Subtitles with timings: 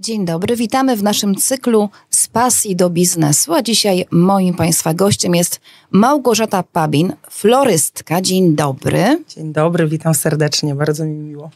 [0.00, 3.54] Dzień dobry, witamy w naszym cyklu z pasji do biznesu.
[3.54, 5.60] A dzisiaj moim Państwa gościem jest
[5.90, 8.20] Małgorzata Pabin, florystka.
[8.20, 9.24] Dzień dobry.
[9.28, 11.50] Dzień dobry, witam serdecznie, bardzo mi miło.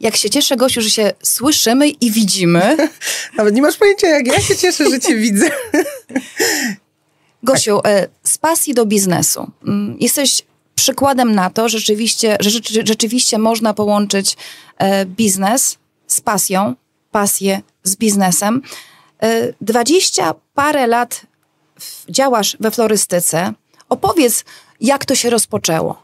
[0.00, 2.76] Jak się cieszę, Gosiu, że się słyszymy i widzimy.
[3.36, 5.50] Nawet nie masz pojęcia, jak ja się cieszę, że Cię widzę.
[7.42, 9.50] Gosiu, e, z pasji do biznesu.
[9.66, 10.42] Mm, jesteś
[10.74, 12.50] przykładem na to, rzeczywiście, że
[12.84, 14.36] rzeczywiście można połączyć
[14.78, 16.74] e, biznes z pasją,
[17.10, 18.62] pasję z biznesem.
[19.22, 21.22] E, dwadzieścia parę lat
[22.08, 23.52] działasz we florystyce.
[23.88, 24.44] Opowiedz,
[24.80, 26.02] jak to się rozpoczęło.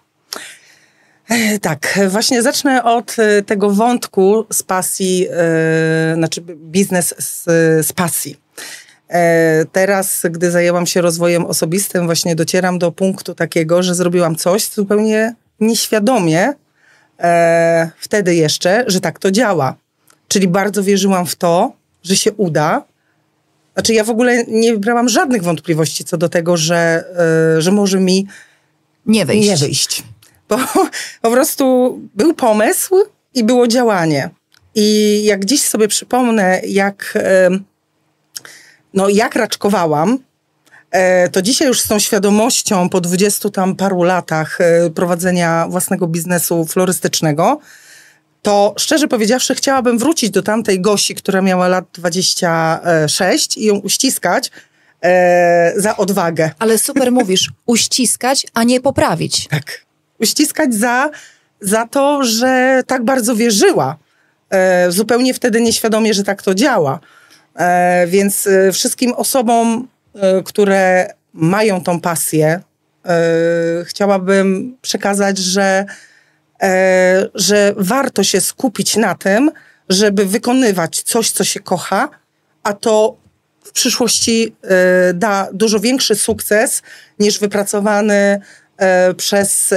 [1.62, 5.28] Tak, właśnie zacznę od tego wątku z pasji, yy,
[6.15, 7.45] znaczy biznes z,
[7.87, 8.37] z pasji.
[9.09, 14.68] E, teraz, gdy zajęłam się rozwojem osobistym, właśnie docieram do punktu takiego, że zrobiłam coś
[14.68, 16.52] zupełnie nieświadomie,
[17.20, 19.74] e, wtedy jeszcze, że tak to działa.
[20.29, 21.73] Czyli bardzo wierzyłam w to,
[22.03, 22.85] że się uda.
[23.75, 27.05] Znaczy, ja w ogóle nie brałam żadnych wątpliwości co do tego, że,
[27.57, 28.27] e, że może mi
[29.07, 29.49] nie wyjść.
[29.49, 30.02] Nie wyjść.
[30.49, 30.59] Bo
[31.23, 32.95] po prostu był pomysł
[33.35, 34.30] i było działanie.
[34.74, 37.15] I jak dziś sobie przypomnę, jak
[38.96, 40.18] no jak raczkowałam,
[40.90, 46.07] e, to dzisiaj już z tą świadomością po dwudziestu tam paru latach e, prowadzenia własnego
[46.07, 47.61] biznesu florystycznego,
[48.47, 54.51] to szczerze powiedziawszy chciałabym wrócić do tamtej Gosi, która miała lat 26 i ją uściskać
[55.02, 56.51] e, za odwagę.
[56.59, 59.49] Ale super mówisz, uściskać, a nie poprawić.
[59.49, 59.85] Tak.
[60.21, 61.11] Uściskać za,
[61.61, 63.97] za to, że tak bardzo wierzyła.
[64.50, 67.00] E, zupełnie wtedy nieświadomie, że tak to działa.
[67.56, 72.61] E, więc e, wszystkim osobom, e, które mają tą pasję,
[73.84, 75.84] chciałabym przekazać, że,
[77.34, 79.50] że warto się skupić na tym,
[79.88, 82.09] żeby wykonywać coś, co się kocha,
[82.62, 83.16] a to
[83.65, 84.56] w przyszłości
[85.15, 86.82] da dużo większy sukces
[87.19, 88.41] niż wypracowany
[89.17, 89.75] przez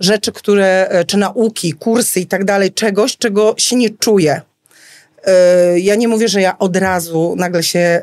[0.00, 4.40] rzeczy, które, czy nauki, kursy i tak dalej, czegoś, czego się nie czuje.
[5.26, 8.02] E, ja nie mówię, że ja od razu nagle się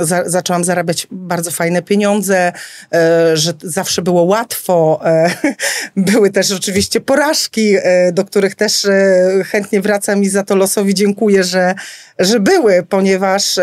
[0.00, 2.52] za, zaczęłam zarabiać bardzo fajne pieniądze,
[2.92, 5.00] e, że zawsze było łatwo.
[5.04, 5.30] E,
[5.96, 7.76] były też oczywiście porażki,
[8.12, 8.86] do których też
[9.46, 11.74] chętnie wracam i za to losowi dziękuję, że,
[12.18, 13.58] że były, ponieważ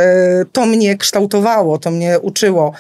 [0.52, 2.74] to mnie kształtowało, to mnie uczyło.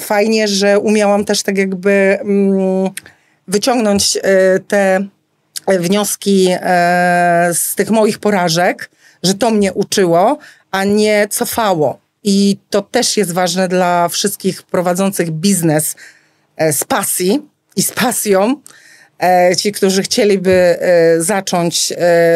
[0.00, 2.90] Fajnie, że umiałam też tak jakby mm,
[3.48, 4.18] wyciągnąć
[4.68, 5.06] te
[5.68, 6.48] wnioski
[7.52, 8.90] z tych moich porażek
[9.24, 10.38] że to mnie uczyło,
[10.70, 11.98] a nie cofało.
[12.24, 15.96] I to też jest ważne dla wszystkich prowadzących biznes
[16.56, 17.42] e, z pasji
[17.76, 18.56] i z pasją.
[19.22, 21.92] E, ci, którzy chcieliby e, zacząć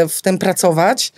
[0.09, 1.12] w tym pracować,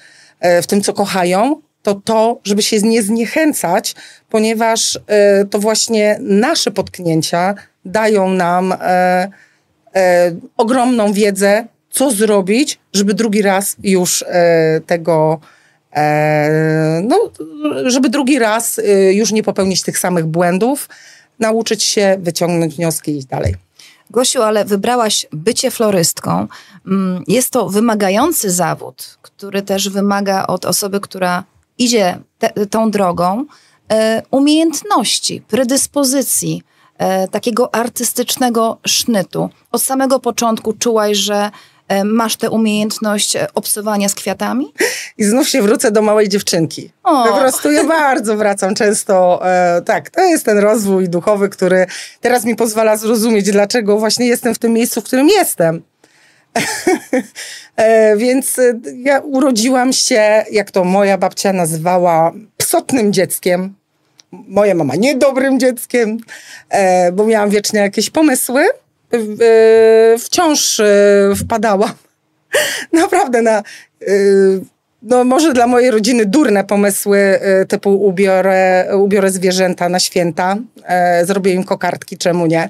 [0.63, 3.95] w tym, co kochają, to to, żeby się nie zniechęcać,
[4.31, 4.99] ponieważ
[5.51, 7.55] to właśnie nasze potknięcia
[7.85, 8.75] dają nam
[10.57, 14.25] ogromną wiedzę, co zrobić, żeby drugi raz już
[14.87, 15.60] tego E,
[17.03, 17.31] no,
[17.87, 20.89] żeby drugi raz y, już nie popełnić tych samych błędów,
[21.39, 23.55] nauczyć się, wyciągnąć wnioski i iść dalej.
[24.11, 26.47] Gosiu, ale wybrałaś bycie florystką.
[26.87, 31.45] Mm, jest to wymagający zawód, który też wymaga od osoby, która
[31.79, 33.45] idzie te, tą drogą,
[33.93, 36.63] e, umiejętności, predyspozycji,
[36.99, 39.51] e, takiego artystycznego sznytu.
[39.73, 44.73] Od samego początku czułaś, że E, masz tę umiejętność e, obsowania z kwiatami?
[45.19, 46.91] I znów się wrócę do małej dziewczynki.
[47.03, 47.25] O.
[47.25, 49.41] Po prostu ja bardzo wracam często.
[49.47, 51.87] E, tak, to jest ten rozwój duchowy, który
[52.21, 55.83] teraz mi pozwala zrozumieć, dlaczego właśnie jestem w tym miejscu, w którym jestem.
[57.77, 63.75] e, więc e, ja urodziłam się, jak to moja babcia nazywała, psotnym dzieckiem.
[64.33, 66.19] Moja mama niedobrym dzieckiem,
[66.69, 68.67] e, bo miałam wiecznie jakieś pomysły
[70.19, 70.87] wciąż e,
[71.37, 71.93] wpadałam
[72.93, 73.63] naprawdę na
[74.03, 74.61] y,
[75.03, 81.27] no może dla mojej rodziny durne pomysły e, typu ubiorę, ubiorę zwierzęta na święta, e,
[81.27, 82.69] zrobię im kokardki, czemu nie.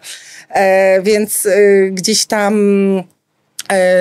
[1.02, 1.48] Więc
[1.90, 2.54] gdzieś tam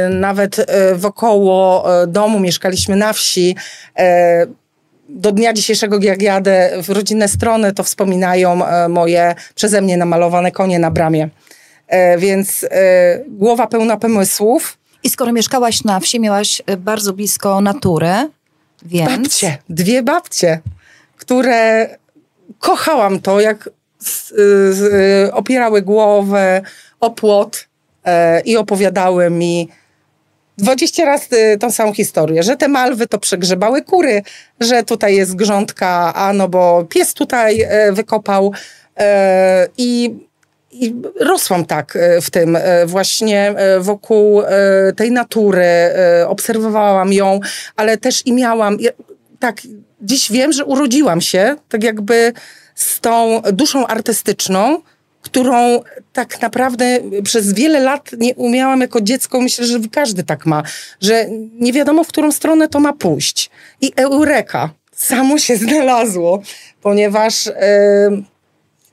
[0.09, 0.65] nawet
[0.95, 3.55] wokoło domu mieszkaliśmy na wsi.
[5.09, 10.79] Do dnia dzisiejszego, jak jadę w rodzinne strony, to wspominają moje przeze mnie namalowane konie
[10.79, 11.29] na bramie.
[11.89, 14.77] E, więc e, głowa pełna pomysłów.
[15.03, 18.29] I skoro mieszkałaś na wsi, miałaś e, bardzo blisko natury,
[18.85, 19.17] więc...
[19.17, 20.61] Babcie, dwie babcie,
[21.17, 21.89] które
[22.59, 23.69] kochałam to, jak
[23.99, 24.27] z,
[24.77, 26.61] z, opierały głowę
[26.99, 27.67] o płot
[28.45, 29.69] i opowiadały mi
[30.57, 34.21] 20 razy tą samą historię, że te malwy to przegrzebały kury,
[34.59, 38.53] że tutaj jest grządka, a no bo pies tutaj e, wykopał
[38.97, 40.15] e, i
[40.71, 44.41] i rosłam tak e, w tym właśnie wokół
[44.95, 45.65] tej natury,
[46.27, 47.39] obserwowałam ją,
[47.75, 48.77] ale też i miałam,
[49.39, 49.61] tak,
[50.01, 52.33] dziś wiem, że urodziłam się tak jakby
[52.75, 54.81] z tą duszą artystyczną,
[55.21, 55.81] którą
[56.13, 60.63] tak naprawdę przez wiele lat nie umiałam jako dziecko, myślę, że każdy tak ma,
[61.01, 63.49] że nie wiadomo, w którą stronę to ma pójść.
[63.81, 66.41] I eureka, samo się znalazło,
[66.81, 67.51] ponieważ e,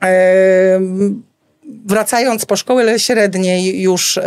[0.03, 0.79] e,
[1.85, 4.23] wracając po szkoły średniej już e,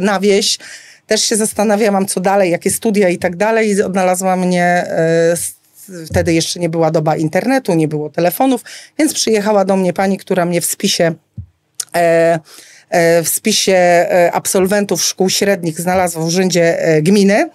[0.00, 0.58] na wieś,
[1.06, 3.68] też się zastanawiałam, co dalej, jakie studia i tak dalej.
[3.68, 5.34] I odnalazła mnie e,
[6.06, 8.62] wtedy jeszcze nie była doba internetu, nie było telefonów,
[8.98, 11.14] więc przyjechała do mnie pani, która mnie w spisie
[11.94, 12.40] e,
[13.24, 17.50] w spisie absolwentów szkół średnich znalazła w urzędzie gminy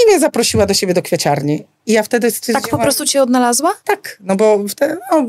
[0.00, 1.64] i mnie zaprosiła do siebie do kwiaciarni.
[1.86, 2.62] I ja wtedy stwierdziłam...
[2.62, 3.74] Tak po prostu cię odnalazła?
[3.84, 5.26] Tak, no bo wtedy, no,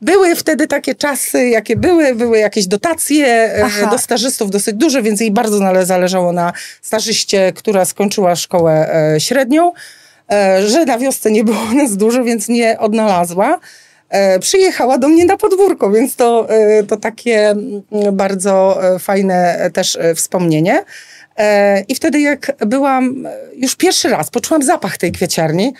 [0.00, 3.86] były wtedy takie czasy, jakie były, były jakieś dotacje Aha.
[3.86, 6.52] do stażystów dosyć duże, więc jej bardzo zależało na
[6.82, 9.72] stażyście, która skończyła szkołę średnią.
[10.32, 13.60] E, że na wiosce nie było nas dużo, więc nie odnalazła.
[14.08, 17.82] E, przyjechała do mnie na podwórko, więc to, e, to takie mm,
[18.12, 20.84] bardzo fajne też wspomnienie.
[21.88, 25.72] I wtedy jak byłam już pierwszy raz, poczułam zapach tej kwieciarni,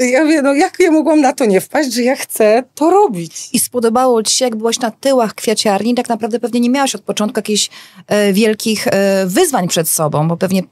[0.00, 3.48] ja wiem, no jak ja mogłam na to nie wpaść, że ja chcę to robić.
[3.52, 7.02] I spodobało ci się, jak byłaś na tyłach kwiaciarni, tak naprawdę pewnie nie miałaś od
[7.02, 7.70] początku jakichś
[8.06, 10.62] e, wielkich e, wyzwań przed sobą, bo pewnie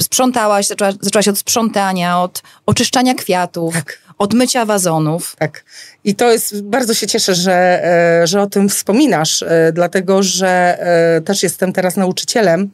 [0.00, 3.98] sprzątałaś, zaczęłaś, zaczęłaś od sprzątania, od oczyszczania kwiatów, tak.
[4.18, 5.36] od mycia wazonów.
[5.38, 5.64] Tak.
[6.04, 7.84] I to jest, bardzo się cieszę, że,
[8.22, 12.70] e, że o tym wspominasz, e, dlatego że e, też jestem teraz nauczycielem,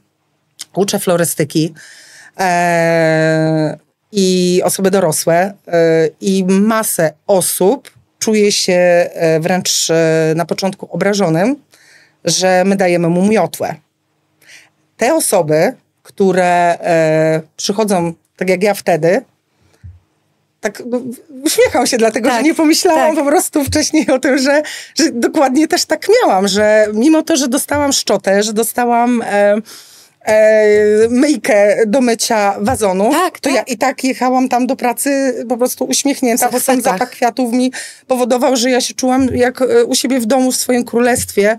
[0.74, 1.74] uczę florystyki
[4.12, 5.54] i osoby dorosłe
[6.20, 9.10] i masę osób czuje się
[9.40, 9.88] wręcz
[10.34, 11.56] na początku obrażonym,
[12.24, 13.74] że my dajemy mu miotłę.
[14.96, 19.22] Te osoby które e, przychodzą, tak jak ja wtedy,
[20.60, 21.00] tak no,
[21.44, 23.24] uśmiecham się, dlatego tak, że nie pomyślałam tak.
[23.24, 24.62] po prostu wcześniej o tym, że,
[24.94, 29.56] że dokładnie też tak miałam, że mimo to, że dostałam szczotę, że dostałam e,
[30.24, 33.56] e, myjkę do mycia wazonu, tak, to tak.
[33.56, 37.72] ja i tak jechałam tam do pracy po prostu uśmiechnięta, bo sam zapach kwiatów mi
[38.06, 41.56] powodował, że ja się czułam jak e, u siebie w domu, w swoim królestwie.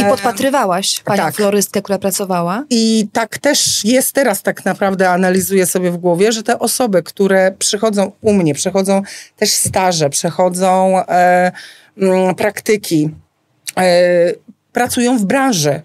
[0.00, 1.34] I podpatrywałaś panią tak.
[1.34, 2.64] florystkę, która pracowała?
[2.70, 7.54] I tak też jest teraz tak naprawdę, analizuję sobie w głowie, że te osoby, które
[7.58, 9.02] przychodzą u mnie, przechodzą
[9.36, 11.52] też staże, przechodzą e,
[12.36, 13.10] praktyki,
[13.78, 14.32] e,
[14.72, 15.82] pracują w branży.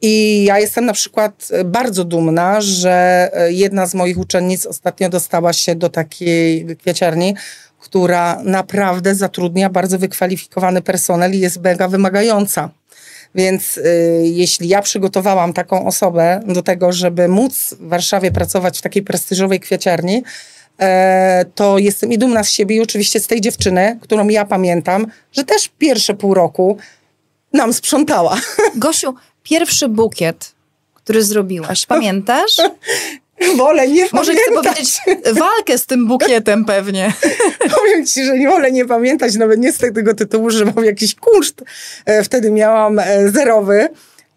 [0.00, 5.74] I ja jestem na przykład bardzo dumna, że jedna z moich uczennic ostatnio dostała się
[5.74, 7.34] do takiej kwiaciarni,
[7.78, 12.70] która naprawdę zatrudnia bardzo wykwalifikowany personel i jest mega wymagająca.
[13.34, 13.82] Więc y,
[14.24, 19.60] jeśli ja przygotowałam taką osobę do tego, żeby móc w Warszawie pracować w takiej prestiżowej
[19.60, 20.22] kwiaciarni,
[20.80, 25.06] e, to jestem i dumna z siebie i oczywiście z tej dziewczyny, którą ja pamiętam,
[25.32, 26.76] że też pierwsze pół roku
[27.52, 28.40] nam sprzątała.
[28.76, 29.14] Gosiu,
[29.48, 30.54] pierwszy bukiet,
[30.94, 32.56] który zrobiłaś, pamiętasz?
[33.56, 34.78] Wolę nie Może pamiętać.
[34.78, 37.12] chcę powiedzieć walkę z tym bukietem pewnie.
[37.78, 41.14] Powiem ci, że nie wolę nie pamiętać, nawet nie z tego tytułu, że mam jakiś
[41.14, 41.64] kunszt.
[42.06, 43.88] E, wtedy miałam e, zerowy,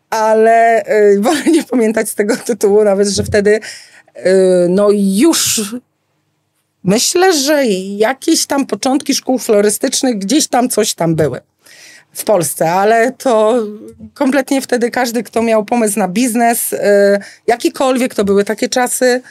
[0.10, 3.60] ale e, wolę nie pamiętać z tego tytułu, nawet, że wtedy
[4.70, 5.62] no już
[6.84, 7.66] myślę, że
[7.98, 11.42] jakieś tam początki szkół florystycznych gdzieś tam coś tam były
[12.14, 13.64] w Polsce, ale to
[14.14, 19.22] kompletnie wtedy każdy, kto miał pomysł na biznes, e, jakikolwiek, to były takie czasy,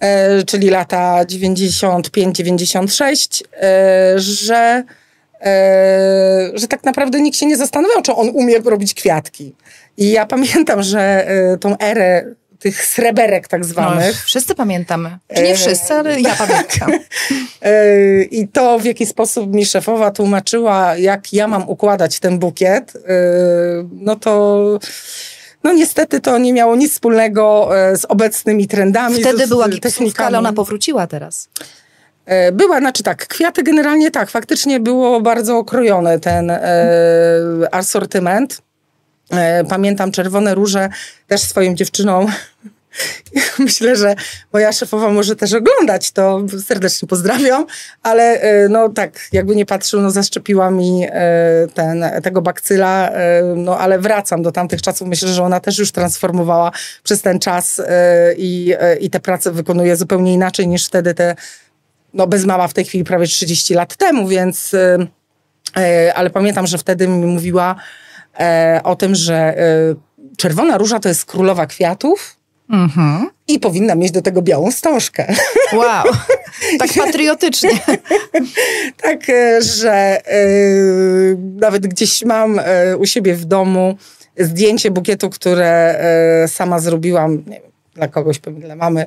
[0.00, 4.84] e, czyli lata 95-96, e, że,
[6.54, 9.54] że tak naprawdę nikt się nie zastanawiał, czy on umie robić kwiatki.
[9.96, 11.26] I ja pamiętam, że
[11.60, 14.14] tą erę tych sreberek tak zwanych.
[14.14, 15.18] No, wszyscy pamiętamy.
[15.36, 16.90] Czy nie wszyscy, ale ja pamiętam.
[18.30, 22.92] I to, w jaki sposób mi szefowa tłumaczyła, jak ja mam układać ten bukiet,
[23.92, 24.78] no to
[25.64, 29.20] no niestety to nie miało nic wspólnego e, z obecnymi trendami.
[29.20, 31.48] Wtedy z, była gipsówka, ale ona powróciła teraz.
[32.26, 36.60] E, była, znaczy tak, kwiaty generalnie tak, faktycznie było bardzo okrojone ten e,
[37.70, 38.62] asortyment.
[39.30, 40.88] E, pamiętam czerwone róże
[41.26, 42.26] też swoją dziewczyną.
[43.58, 44.14] Myślę, że
[44.52, 46.42] moja szefowa może też oglądać, to.
[46.66, 47.66] Serdecznie pozdrawiam,
[48.02, 51.10] ale e, no tak, jakby nie patrzył, no zaszczepiła mi e,
[51.74, 53.10] ten, tego bakcyla,
[53.56, 55.08] no ale wracam do tamtych czasów.
[55.08, 57.82] Myślę, że ona też już transformowała przez ten czas
[58.36, 61.36] i, i te prace wykonuje zupełnie inaczej niż wtedy te,
[62.14, 64.72] no bez mała w tej chwili prawie 30 lat temu, więc
[66.14, 67.76] ale pamiętam, że wtedy mi mówiła
[68.84, 69.56] o tym, że
[70.36, 72.36] czerwona róża to jest królowa kwiatów,
[72.70, 73.30] Mhm.
[73.48, 75.34] I powinna mieć do tego białą wstążkę.
[75.72, 76.04] Wow,
[76.78, 77.70] tak patriotycznie.
[79.02, 82.60] tak, e, że y, nawet gdzieś mam
[82.98, 83.96] u siebie w domu
[84.38, 86.00] zdjęcie bukietu, które
[86.46, 89.06] sama zrobiłam, nie wiem, dla kogoś, pewnie dla mamy.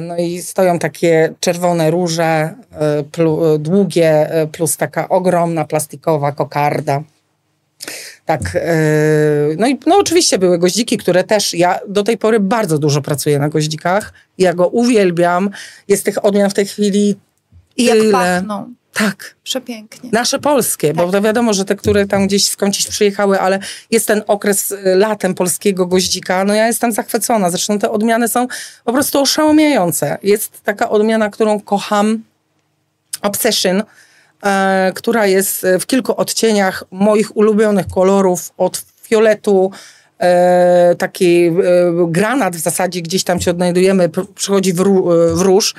[0.00, 2.54] No i stoją takie czerwone róże,
[3.12, 7.02] plu, długie, plus taka ogromna plastikowa kokarda.
[8.24, 8.40] Tak.
[8.54, 8.76] E,
[9.58, 13.38] no i no oczywiście były goździki, które też ja do tej pory bardzo dużo pracuję
[13.38, 14.12] na goździkach.
[14.38, 15.50] Ja go uwielbiam.
[15.88, 17.16] Jest tych odmian w tej chwili
[17.76, 18.74] I jak pachną.
[18.92, 19.34] Tak.
[19.42, 20.10] Przepięknie.
[20.12, 20.96] Nasze polskie, tak.
[20.96, 23.58] bo to wiadomo, że te, które tam gdzieś skądś przyjechały, ale
[23.90, 27.50] jest ten okres e, latem polskiego goździka, no ja jestem zachwycona.
[27.50, 28.46] Zresztą te odmiany są
[28.84, 30.18] po prostu oszałamiające.
[30.22, 32.22] Jest taka odmiana, którą kocham,
[33.22, 33.82] Obsession,
[34.94, 39.70] która jest w kilku odcieniach moich ulubionych kolorów, od fioletu,
[40.18, 41.52] e, taki e,
[42.08, 44.82] granat w zasadzie, gdzieś tam się odnajdujemy, przychodzi w,
[45.34, 45.74] w róż.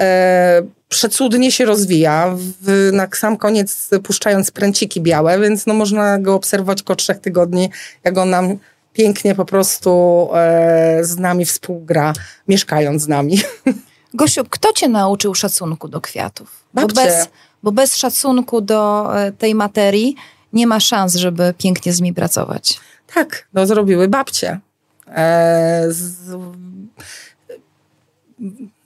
[0.00, 6.34] E, przecudnie się rozwija, w, na sam koniec puszczając pręciki białe, więc no można go
[6.34, 7.70] obserwować około trzech tygodni,
[8.04, 8.58] jak on nam
[8.92, 12.12] pięknie po prostu e, z nami współgra,
[12.48, 13.40] mieszkając z nami.
[14.14, 16.64] Gosiu, kto cię nauczył szacunku do kwiatów?
[16.74, 16.94] Babcie.
[16.94, 17.28] Bo bez,
[17.62, 20.16] bo bez szacunku do e, tej materii
[20.52, 22.80] nie ma szans, żeby pięknie z nimi pracować.
[23.14, 24.60] Tak, no zrobiły babcie.
[25.08, 26.36] E, z,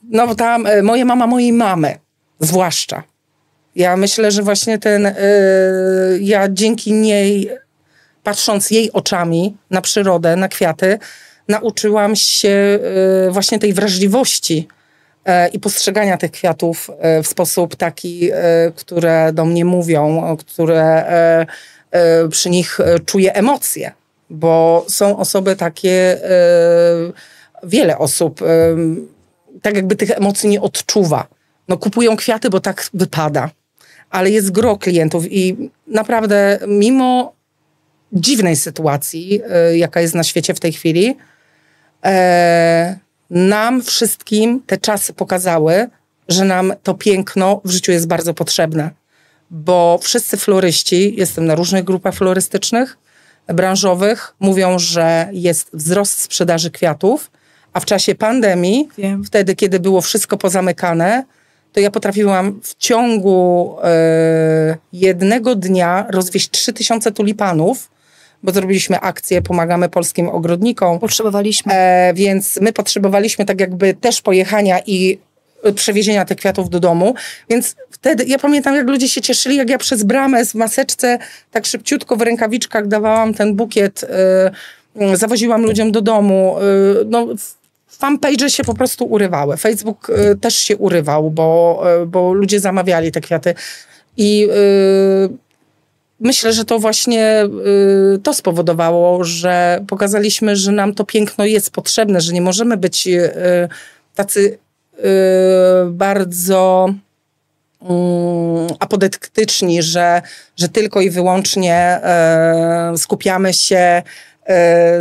[0.03, 1.97] no tam e, moja mama mojej mamy,
[2.39, 3.03] zwłaszcza.
[3.75, 5.15] Ja myślę, że właśnie ten, e,
[6.19, 7.49] ja dzięki niej,
[8.23, 10.99] patrząc jej oczami na przyrodę, na kwiaty,
[11.47, 12.49] nauczyłam się
[13.27, 14.67] e, właśnie tej wrażliwości
[15.53, 18.35] i postrzegania tych kwiatów e, w sposób taki, e,
[18.75, 21.05] które do mnie mówią, które
[22.31, 23.91] przy nich czuję emocje,
[24.29, 26.17] bo są osoby takie,
[27.63, 28.39] wiele osób,
[29.61, 31.27] tak jakby tych emocji nie odczuwa.
[31.67, 33.49] No kupują kwiaty, bo tak wypada,
[34.09, 37.33] ale jest gro klientów i naprawdę mimo
[38.13, 39.41] dziwnej sytuacji,
[39.73, 41.17] jaka jest na świecie w tej chwili,
[43.29, 45.87] nam wszystkim te czasy pokazały,
[46.29, 48.91] że nam to piękno w życiu jest bardzo potrzebne.
[49.51, 52.97] Bo wszyscy floryści, jestem na różnych grupach florystycznych,
[53.47, 57.31] branżowych, mówią, że jest wzrost sprzedaży kwiatów,
[57.73, 59.23] a w czasie pandemii, Wiem.
[59.23, 61.23] wtedy, kiedy było wszystko pozamykane,
[61.73, 63.75] to ja potrafiłam w ciągu
[64.73, 67.89] y, jednego dnia rozwieść 3000 tulipanów
[68.43, 70.99] bo zrobiliśmy akcję Pomagamy Polskim Ogrodnikom.
[70.99, 71.73] Potrzebowaliśmy.
[71.73, 75.19] E, więc my potrzebowaliśmy tak jakby też pojechania i
[75.75, 77.13] przewiezienia tych kwiatów do domu.
[77.49, 81.19] Więc wtedy, ja pamiętam, jak ludzie się cieszyli, jak ja przez bramę z maseczce
[81.51, 84.03] tak szybciutko w rękawiczkach dawałam ten bukiet,
[85.13, 86.55] y, zawoziłam ludziom do domu.
[87.01, 87.27] Y, no,
[87.87, 89.57] fanpage się po prostu urywały.
[89.57, 93.55] Facebook też się urywał, bo, bo ludzie zamawiali te kwiaty.
[94.17, 94.47] I
[96.19, 97.43] myślę, że to właśnie
[98.15, 103.07] y, to spowodowało, że pokazaliśmy, że nam to piękno jest potrzebne, że nie możemy być
[103.07, 103.31] y,
[104.15, 104.57] tacy
[104.99, 105.01] y,
[105.89, 106.93] bardzo
[107.81, 110.21] mm, apodektyczni, że,
[110.57, 112.01] że tylko i wyłącznie
[112.97, 114.03] skupiamy się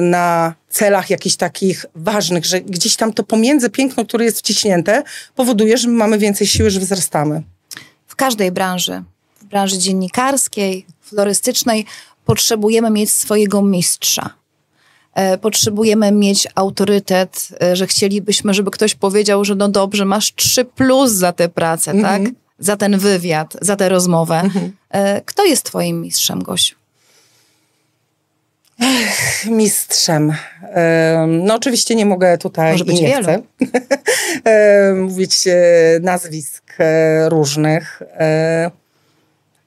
[0.00, 5.02] na celach jakichś takich ważnych, że gdzieś tam to pomiędzy piękno, które jest wciśnięte,
[5.35, 7.42] powoduje, że mamy więcej siły, że wzrastamy.
[8.06, 9.02] W każdej branży,
[9.40, 11.86] w branży dziennikarskiej, florystycznej
[12.25, 14.30] potrzebujemy mieć swojego mistrza.
[15.14, 20.64] E, potrzebujemy mieć autorytet, e, że chcielibyśmy, żeby ktoś powiedział, że no dobrze, masz trzy
[20.64, 22.25] plus za tę pracę, mm -hmm.
[22.25, 22.34] tak?
[22.58, 24.34] Za ten wywiad, za tę rozmowę.
[24.34, 24.70] Mm -hmm.
[25.25, 26.76] Kto jest twoim mistrzem, Gosiu?
[28.82, 30.32] Ech, mistrzem.
[31.28, 33.22] No oczywiście nie mogę tutaj Może być nie wielu.
[33.22, 33.42] chcę
[35.02, 35.44] mówić
[36.00, 36.76] nazwisk
[37.28, 38.02] różnych.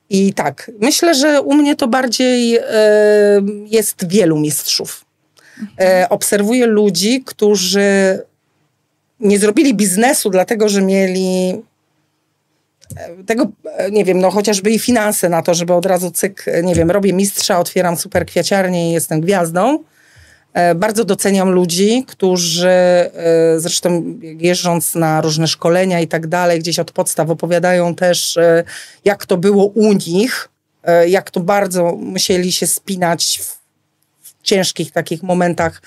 [0.10, 2.64] I tak, myślę, że u mnie to bardziej e,
[3.66, 5.06] jest wielu mistrzów.
[5.80, 8.20] E, obserwuję ludzi, którzy
[9.20, 11.62] nie zrobili biznesu, dlatego że mieli
[12.96, 16.46] e, tego, e, nie wiem, no chociażby i finanse na to, żeby od razu cyk,
[16.64, 19.84] nie wiem, robię mistrza, otwieram super kwiaciarnię i jestem gwiazdą.
[20.54, 23.12] E, bardzo doceniam ludzi, którzy e,
[23.58, 28.64] zresztą jeżdżąc na różne szkolenia i tak dalej, gdzieś od podstaw opowiadają też, e,
[29.06, 30.50] jak to było u nich,
[31.08, 33.60] jak to bardzo musieli się spinać w,
[34.22, 35.82] w ciężkich takich momentach.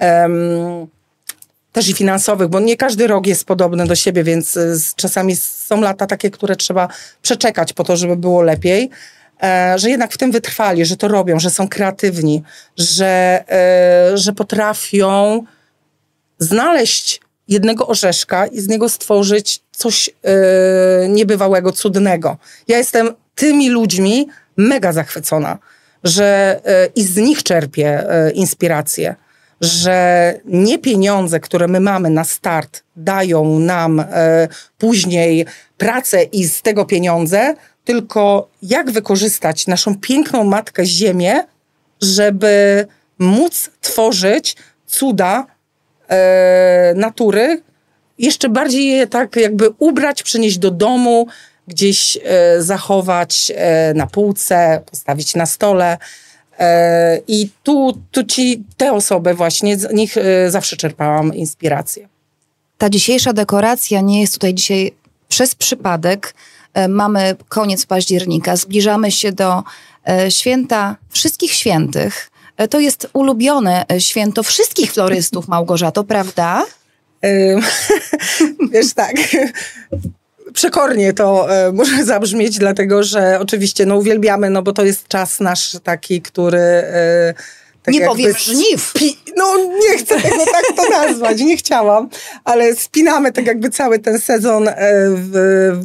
[0.00, 0.86] Um,
[1.72, 4.58] też i finansowych, bo nie każdy rok jest podobny do siebie, więc
[4.96, 6.88] czasami są lata takie, które trzeba
[7.22, 8.90] przeczekać po to, żeby było lepiej.
[9.42, 12.42] E, że jednak w tym wytrwali, że to robią, że są kreatywni,
[12.76, 15.44] że, e, że potrafią
[16.38, 22.36] znaleźć jednego orzeszka i z niego stworzyć coś e, niebywałego, cudnego.
[22.68, 25.58] Ja jestem tymi ludźmi mega zachwycona,
[26.04, 26.60] że
[26.94, 28.04] i z nich czerpię
[28.34, 29.14] inspirację,
[29.60, 34.04] że nie pieniądze, które my mamy na start, dają nam
[34.78, 35.46] później
[35.78, 37.54] pracę i z tego pieniądze,
[37.88, 41.44] tylko jak wykorzystać naszą piękną matkę Ziemię,
[42.02, 42.86] żeby
[43.18, 45.46] móc tworzyć cuda
[46.08, 47.62] e, natury,
[48.18, 51.26] jeszcze bardziej je tak jakby ubrać, przynieść do domu,
[51.68, 55.98] gdzieś e, zachować e, na półce, postawić na stole.
[56.58, 62.08] E, I tu, tu ci, te osoby właśnie, z nich e, zawsze czerpałam inspirację.
[62.78, 64.92] Ta dzisiejsza dekoracja nie jest tutaj dzisiaj
[65.28, 66.34] przez przypadek,
[66.88, 69.62] mamy koniec października, zbliżamy się do
[70.08, 72.30] e, święta wszystkich świętych.
[72.56, 76.66] E, to jest ulubione święto wszystkich florystów, Małgorzato, prawda?
[78.72, 79.16] Wiesz, tak.
[80.54, 85.40] Przekornie to e, może zabrzmieć, dlatego że oczywiście no, uwielbiamy, no bo to jest czas
[85.40, 86.58] nasz taki, który.
[86.58, 87.34] E,
[87.82, 88.92] tak nie powiem żniw.
[89.36, 92.08] no nie chcę tego tak to nazwać, nie chciałam,
[92.44, 94.68] ale spinamy tak jakby cały ten sezon
[95.14, 95.80] w,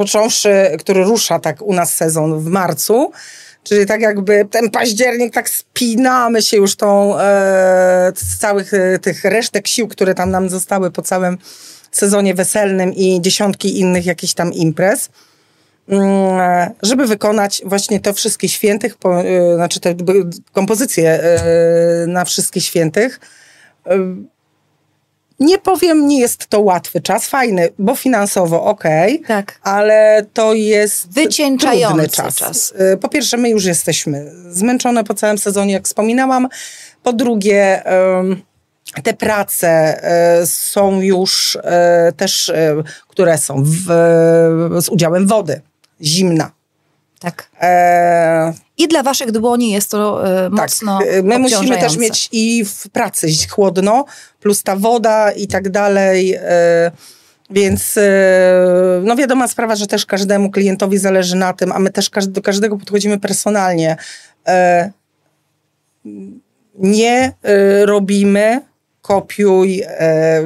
[0.00, 3.12] począwszy, który rusza tak u nas sezon w marcu,
[3.62, 9.24] Czyli tak jakby ten październik, tak spinamy się już tą e, z całych e, tych
[9.24, 11.38] resztek sił, które tam nam zostały po całym
[11.92, 15.08] sezonie weselnym i dziesiątki innych jakichś tam imprez,
[15.88, 19.94] mm, żeby wykonać właśnie to wszystkie świętych, po, e, znaczy te
[20.52, 23.20] kompozycje e, na wszystkie świętych.
[25.40, 28.84] Nie powiem, nie jest to łatwy czas, fajny, bo finansowo ok,
[29.26, 29.58] tak.
[29.62, 32.34] ale to jest Wycieńczający trudny czas.
[32.36, 32.74] czas.
[32.94, 36.48] Y, po pierwsze, my już jesteśmy zmęczone po całym sezonie, jak wspominałam.
[37.02, 37.82] Po drugie,
[39.02, 40.00] te prace
[40.42, 41.60] y, są już y,
[42.16, 42.52] też,
[43.08, 43.84] które są w,
[44.80, 45.60] z udziałem wody,
[46.02, 46.59] zimna.
[47.20, 47.50] Tak.
[47.60, 48.52] E...
[48.78, 50.52] I dla waszych dłoni jest to e, tak.
[50.52, 51.24] mocno tak.
[51.24, 54.04] My musimy też mieć i w pracy chłodno,
[54.40, 56.34] plus ta woda i tak dalej.
[56.34, 56.90] E,
[57.50, 58.02] więc e,
[59.02, 62.76] no wiadoma sprawa, że też każdemu klientowi zależy na tym, a my też do każdego
[62.76, 63.96] podchodzimy personalnie.
[64.48, 64.90] E,
[66.74, 67.32] nie
[67.84, 68.60] robimy
[69.02, 69.82] kopiuj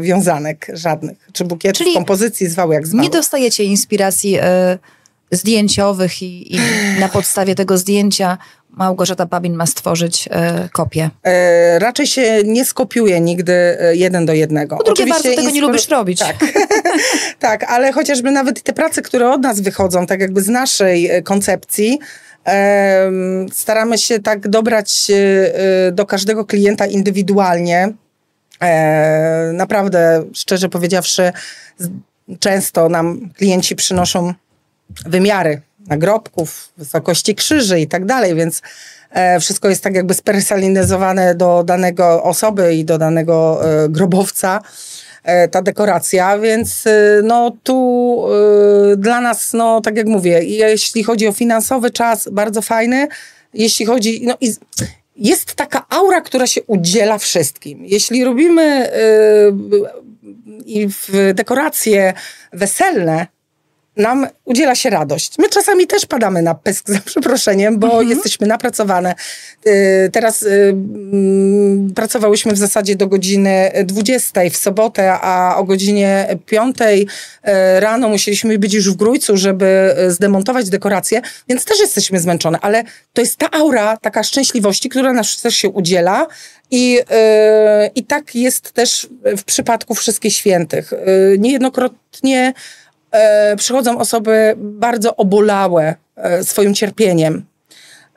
[0.01, 3.03] wiązanek żadnych, czy bukietów, Czyli kompozycji, zwał jak zwał.
[3.03, 4.39] Nie dostajecie inspiracji
[5.35, 6.59] zdjęciowych i, i
[7.01, 8.39] na podstawie tego zdjęcia
[8.77, 11.11] Małgorzata Babin ma stworzyć e, kopię?
[11.23, 14.77] E, raczej się nie skopiuje nigdy e, jeden do jednego.
[14.77, 16.19] Po drugie, bardzo tego nie lubisz robić.
[16.19, 16.37] Tak.
[17.39, 21.23] tak, ale chociażby nawet te prace, które od nas wychodzą, tak jakby z naszej e,
[21.23, 21.99] koncepcji,
[22.47, 23.11] e,
[23.53, 27.93] staramy się tak dobrać e, do każdego klienta indywidualnie.
[29.53, 31.33] naprawdę, szczerze powiedziawszy,
[32.39, 34.35] często nam klienci przynoszą
[35.07, 38.63] wymiary nagrobków, wysokości krzyży i tak dalej, więc
[39.11, 44.61] e, wszystko jest tak jakby spersonalizowane do danego osoby i do danego e, grobowca
[45.25, 46.85] e, ta dekoracja, więc
[47.23, 48.25] no tu
[48.97, 53.09] dla nas, no tak jak mówię, jeśli chodzi o finansowy czas, bardzo fajny,
[53.55, 54.55] jeśli chodzi, no i
[55.17, 57.85] jest taka aura, która się udziela wszystkim.
[57.85, 58.91] Jeśli robimy
[60.67, 62.13] yy, dekoracje
[62.53, 63.27] weselne,
[63.97, 65.33] nam udziela się radość.
[65.39, 68.09] My czasami też padamy na pysk, za przeproszeniem, bo mhm.
[68.09, 69.15] jesteśmy napracowane.
[69.67, 76.39] Y, teraz y, mm, pracowałyśmy w zasadzie do godziny 20 w sobotę, a o godzinie
[76.47, 77.07] 5 y,
[77.81, 83.21] rano musieliśmy być już w Grójcu, żeby zdemontować dekoracje, więc też jesteśmy zmęczone, ale to
[83.21, 86.27] jest ta aura taka szczęśliwości, która nas też się udziela
[86.71, 87.01] i,
[87.95, 90.93] i tak jest też w przypadku wszystkich świętych.
[91.39, 92.53] Niejednokrotnie
[93.15, 97.45] e, przychodzą osoby bardzo obolałe e, swoim cierpieniem.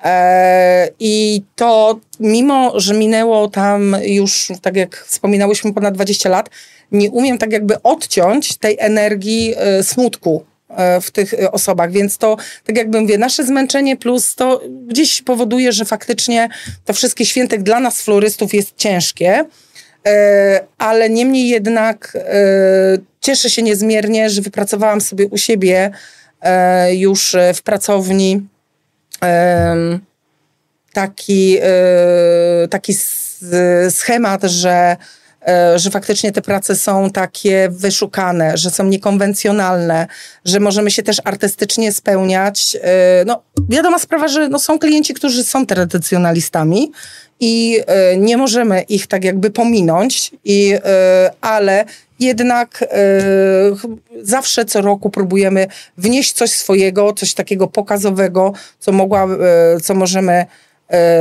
[0.03, 6.49] E, I to mimo, że minęło tam już, tak jak wspominałyśmy, ponad 20 lat,
[6.91, 12.17] nie umiem tak jakby odciąć tej energii e, smutku e, w tych e, osobach, więc
[12.17, 16.49] to, tak jakbym mówię, nasze zmęczenie plus to gdzieś powoduje, że faktycznie
[16.85, 19.45] to wszystkie świętek dla nas florystów jest ciężkie,
[20.77, 22.17] ale niemniej jednak
[23.21, 25.91] cieszę się niezmiernie, że wypracowałam sobie u siebie
[26.91, 28.47] już w pracowni
[30.93, 31.57] taki,
[32.69, 32.93] taki
[33.89, 34.97] schemat, że
[35.47, 40.07] E, że faktycznie te prace są takie wyszukane, że są niekonwencjonalne,
[40.45, 42.77] że możemy się też artystycznie spełniać.
[42.81, 46.91] E, no, wiadoma sprawa, że no, są klienci, którzy są tradycjonalistami
[47.39, 50.73] i e, nie możemy ich tak jakby pominąć, i,
[51.41, 51.85] ale
[52.19, 52.85] jednak
[54.21, 59.27] zawsze co roku próbujemy wnieść coś swojego, coś takiego pokazowego, co, mogła,
[59.83, 60.45] co możemy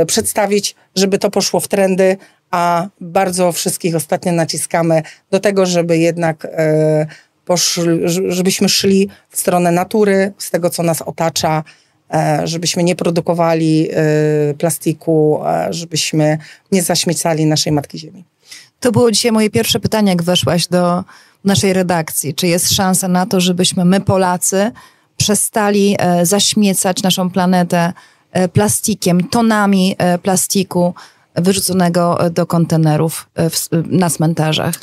[0.07, 2.17] przedstawić, żeby to poszło w trendy,
[2.51, 5.01] a bardzo wszystkich ostatnio naciskamy
[5.31, 7.07] do tego, żeby jednak e,
[8.27, 11.63] żebyśmy szli w stronę natury, z tego, co nas otacza, e,
[12.43, 15.39] żebyśmy nie produkowali e, plastiku,
[15.69, 16.37] żebyśmy
[16.71, 18.23] nie zaśmiecali naszej Matki Ziemi.
[18.79, 21.03] To było dzisiaj moje pierwsze pytanie, jak weszłaś do
[21.45, 22.33] naszej redakcji.
[22.33, 24.71] Czy jest szansa na to, żebyśmy my, Polacy,
[25.17, 27.93] przestali zaśmiecać naszą planetę
[28.53, 30.93] plastikiem, tonami plastiku,
[31.37, 33.49] wyrzuconego do kontenerów e,
[33.85, 34.79] na cmentarzach?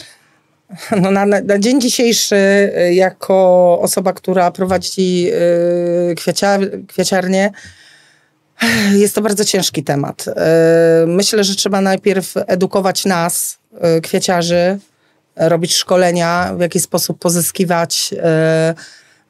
[1.02, 5.30] No na, na, dzień dzisiejszy, e, jako osoba, która prowadzi
[6.10, 7.50] e, kwiaciar, kwiaciarnię,
[9.02, 10.24] jest to bardzo ciężki temat.
[11.06, 13.58] Myślę, że trzeba najpierw edukować nas,
[14.02, 14.78] kwiaciarzy,
[15.36, 18.14] robić szkolenia, w jaki sposób pozyskiwać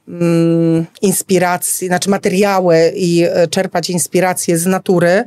[0.08, 5.24] mm, inspiracji, znaczy materiały i czerpać inspiracje z natury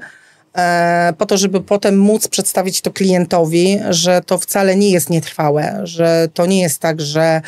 [1.18, 6.28] po to, żeby potem móc przedstawić to klientowi, że to wcale nie jest nietrwałe, że
[6.34, 7.42] to nie jest tak, że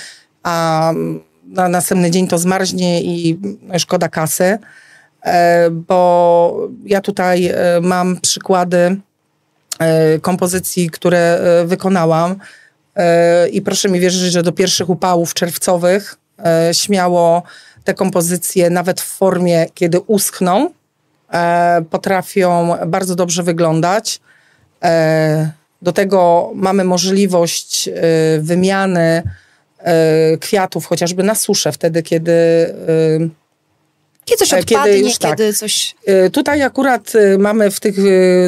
[0.43, 0.93] a,
[1.45, 3.39] na następny dzień to zmarznie i
[3.77, 4.57] szkoda kasy,
[5.25, 8.97] e, bo ja tutaj e, mam przykłady
[10.21, 12.35] kompozycji, które wykonałam
[13.51, 16.15] i proszę mi wierzyć, że do pierwszych upałów czerwcowych
[16.71, 17.43] śmiało
[17.83, 20.78] te kompozycje nawet w formie, kiedy uschną, E,
[21.89, 24.19] potrafią bardzo dobrze wyglądać.
[24.83, 27.91] E, do tego mamy możliwość e,
[28.39, 29.23] wymiany
[30.39, 32.33] kwiatów chociażby na suszę, wtedy kiedy
[34.25, 35.31] kiedy coś odpadnie, kiedy, już, tak.
[35.31, 35.95] kiedy coś...
[36.31, 37.95] Tutaj akurat mamy w tych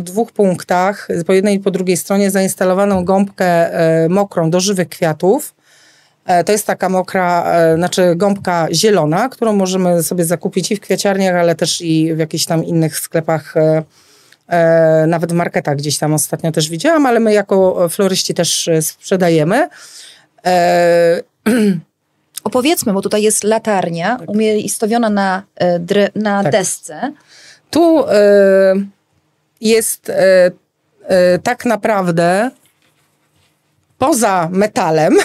[0.02, 3.72] dwóch punktach, po jednej i po drugiej stronie, zainstalowaną gąbkę
[4.10, 5.54] mokrą do żywych kwiatów.
[6.26, 10.80] E, to jest taka mokra, e, znaczy gąbka zielona, którą możemy sobie zakupić i w
[10.80, 13.54] kwiaciarniach, ale też i w jakichś tam innych sklepach,
[14.48, 19.70] e, nawet w marketach gdzieś tam ostatnio też widziałam, ale my jako floryści też sprzedajemy.
[22.44, 24.30] Opowiedzmy, bo tutaj jest latarnia tak.
[24.30, 25.44] umiejscowiona na,
[26.16, 26.52] na tak.
[26.52, 27.14] desce.
[27.70, 28.04] Tu
[29.62, 30.12] jest
[31.44, 32.52] tak naprawdę
[34.02, 35.18] poza metalem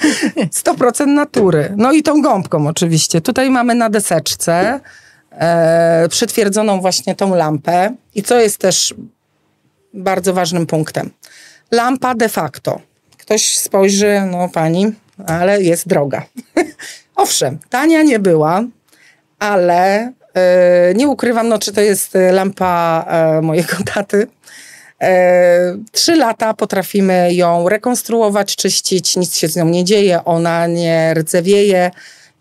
[0.64, 1.74] 100% natury.
[1.76, 3.20] No i tą gąbką oczywiście.
[3.20, 4.80] Tutaj mamy na deseczce
[5.32, 7.94] e, przytwierdzoną właśnie tą lampę.
[8.14, 8.94] I co jest też
[9.94, 11.10] bardzo ważnym punktem.
[11.70, 12.80] Lampa de facto.
[13.16, 14.92] Ktoś spojrzy, no pani,
[15.26, 16.22] ale jest droga.
[17.16, 18.62] Owszem, tania nie była,
[19.38, 24.36] ale e, nie ukrywam, no czy to jest lampa e, mojego taty, E,
[25.92, 31.90] trzy lata potrafimy ją rekonstruować, czyścić, nic się z nią nie dzieje, ona nie rdzewieje.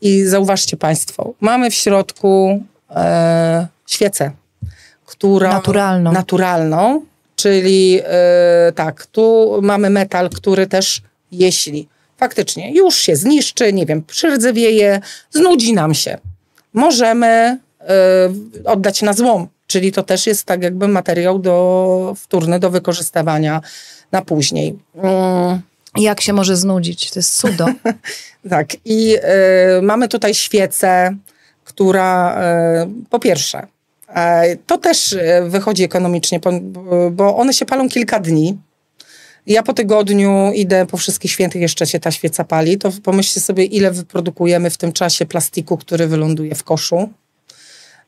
[0.02, 4.32] I zauważcie Państwo, mamy w środku e, świecę,
[5.06, 5.50] która.
[5.50, 6.12] Naturalną.
[6.12, 13.86] Naturalną, czyli e, tak, tu mamy metal, który też, jeśli faktycznie już się zniszczy, nie
[13.86, 16.18] wiem, przyrdzewie, znudzi nam się,
[16.74, 17.60] możemy e,
[18.66, 23.62] oddać na złom Czyli to też jest tak jakby materiał do, wtórny do wykorzystywania
[24.12, 24.80] na później.
[24.96, 25.62] Mm.
[25.98, 27.12] Jak się może znudzić?
[27.12, 27.66] To jest cudo.
[28.50, 28.68] tak.
[28.86, 31.16] I y, mamy tutaj świecę,
[31.64, 32.40] która
[32.84, 33.68] y, po pierwsze,
[34.10, 34.14] y,
[34.68, 36.40] to też wychodzi ekonomicznie,
[37.12, 38.58] bo one się palą kilka dni.
[39.48, 42.78] Ja po tygodniu idę po wszystkich świętych, jeszcze się ta świeca pali.
[42.78, 47.10] To pomyślcie sobie, ile wyprodukujemy w tym czasie plastiku, który wyląduje w koszu.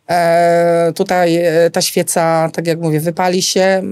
[0.10, 3.62] E, tutaj e, ta świeca, tak jak mówię, wypali się.
[3.62, 3.84] E,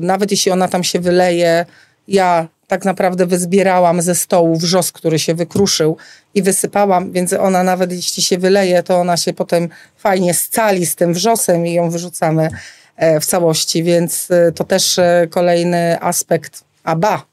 [0.00, 1.66] nawet jeśli ona tam się wyleje,
[2.08, 5.96] ja tak naprawdę wyzbierałam ze stołu wrzos, który się wykruszył
[6.34, 10.96] i wysypałam, więc ona nawet jeśli się wyleje, to ona się potem fajnie scali z
[10.96, 12.48] tym wrzosem i ją wyrzucamy
[13.20, 16.64] w całości, więc to też kolejny aspekt.
[16.84, 17.29] A ba,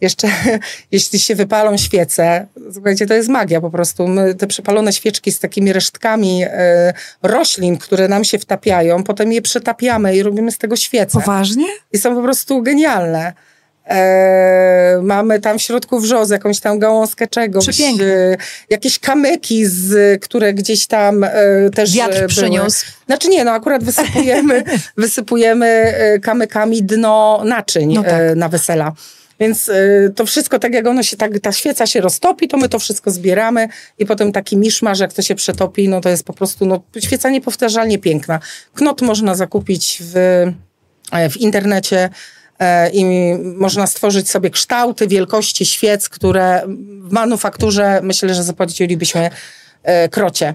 [0.00, 0.28] jeszcze
[0.92, 4.08] jeśli się wypalą świece, słuchajcie, to jest magia po prostu.
[4.08, 9.42] My, te przepalone świeczki z takimi resztkami e, roślin, które nam się wtapiają, potem je
[9.42, 11.20] przetapiamy i robimy z tego świece.
[11.20, 11.66] Poważnie?
[11.92, 13.32] I są po prostu genialne.
[13.88, 17.80] E, mamy tam w środku wrzoz, jakąś tam gałązkę czegoś.
[17.80, 18.36] E,
[18.70, 21.30] jakieś kamyki, z, które gdzieś tam e,
[21.74, 22.28] też Wiatr były.
[22.28, 22.86] przyniósł.
[23.06, 24.64] Znaczy nie, no akurat wysypujemy,
[24.96, 28.12] wysypujemy e, kamykami dno naczyń no tak.
[28.12, 28.92] E, na wesela.
[29.40, 32.68] Więc y, to wszystko, tak jak ono się, tak, ta świeca się roztopi, to my
[32.68, 33.68] to wszystko zbieramy
[33.98, 37.30] i potem taki miszmasz, jak to się przetopi, no to jest po prostu, no świeca
[37.30, 38.40] niepowtarzalnie piękna.
[38.74, 40.16] Knot można zakupić w,
[41.12, 42.10] e, w internecie
[42.58, 43.04] e, i
[43.38, 46.62] można stworzyć sobie kształty, wielkości świec, które
[47.00, 49.30] w manufakturze myślę, że zapłacilibyśmy
[50.10, 50.54] krocie.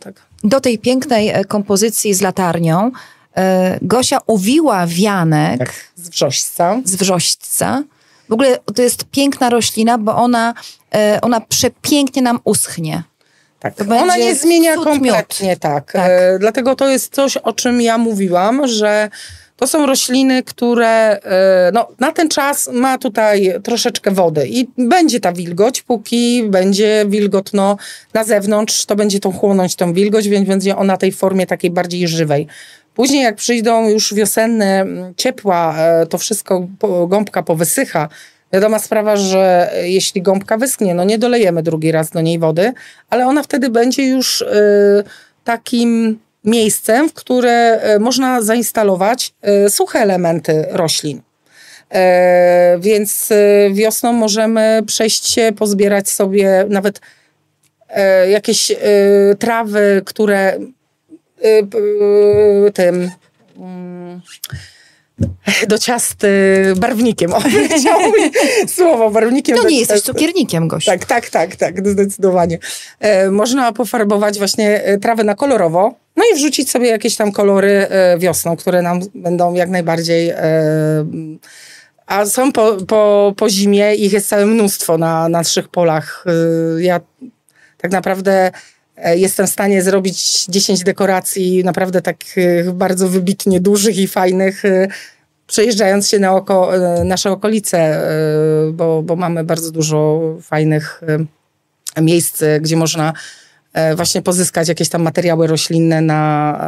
[0.00, 0.14] Tak.
[0.44, 2.90] Do tej pięknej kompozycji z latarnią
[3.82, 5.58] Gosia uwiła wianek.
[5.58, 6.80] Tak, z wrzośca.
[6.84, 7.82] Z wrzośca.
[8.28, 10.54] W ogóle to jest piękna roślina, bo ona,
[10.94, 13.02] e, ona przepięknie nam uschnie.
[13.60, 15.92] Tak, ona nie zmienia kompletnie, tak.
[15.92, 16.02] tak.
[16.10, 19.10] E, dlatego to jest coś, o czym ja mówiłam, że
[19.56, 25.20] to są rośliny, które e, no, na ten czas ma tutaj troszeczkę wody i będzie
[25.20, 27.76] ta wilgoć, póki będzie wilgotno
[28.14, 32.08] na zewnątrz, to będzie tą chłonąć tą wilgoć, więc będzie ona tej formie takiej bardziej
[32.08, 32.46] żywej.
[32.94, 36.66] Później jak przyjdą już wiosenne ciepła, e, to wszystko
[37.08, 38.08] gąbka powysycha.
[38.52, 42.72] Wiadoma sprawa, że jeśli gąbka wyschnie, no nie dolejemy drugi raz do niej wody,
[43.10, 44.46] ale ona wtedy będzie już y,
[45.44, 49.34] takim miejscem, w które y, można zainstalować
[49.68, 51.22] suche elementy roślin.
[52.78, 53.28] Więc
[53.72, 57.00] wiosną możemy przejść się, pozbierać sobie nawet
[58.28, 58.72] jakieś
[59.38, 60.58] trawy, które
[62.74, 63.10] tym
[63.56, 64.20] mm,
[65.68, 66.26] do ciast
[66.76, 67.32] barwnikiem.
[67.34, 67.42] O,
[68.76, 69.56] słowo barwnikiem.
[69.56, 70.86] No nie jesteś cukiernikiem, gość.
[70.86, 72.58] Tak, tak, tak, tak, zdecydowanie.
[73.00, 77.70] E, można pofarbować właśnie e, trawę na kolorowo, no i wrzucić sobie jakieś tam kolory
[77.70, 80.32] e, wiosną, które nam będą jak najbardziej...
[82.06, 86.24] A są po, po, po zimie, ich jest całe mnóstwo na, na naszych polach.
[86.78, 87.00] Ja
[87.78, 88.52] tak naprawdę E,
[88.96, 92.36] jestem w stanie zrobić 10 dekoracji naprawdę takich
[92.72, 94.88] bardzo wybitnie dużych i fajnych, e,
[95.46, 98.00] przejeżdżając się na oko, e, nasze okolice,
[98.72, 101.00] bo, bo mamy bardzo dużo fajnych
[102.00, 103.12] miejsc, gdzie można
[103.96, 106.60] właśnie pozyskać jakieś tam materiały roślinne na,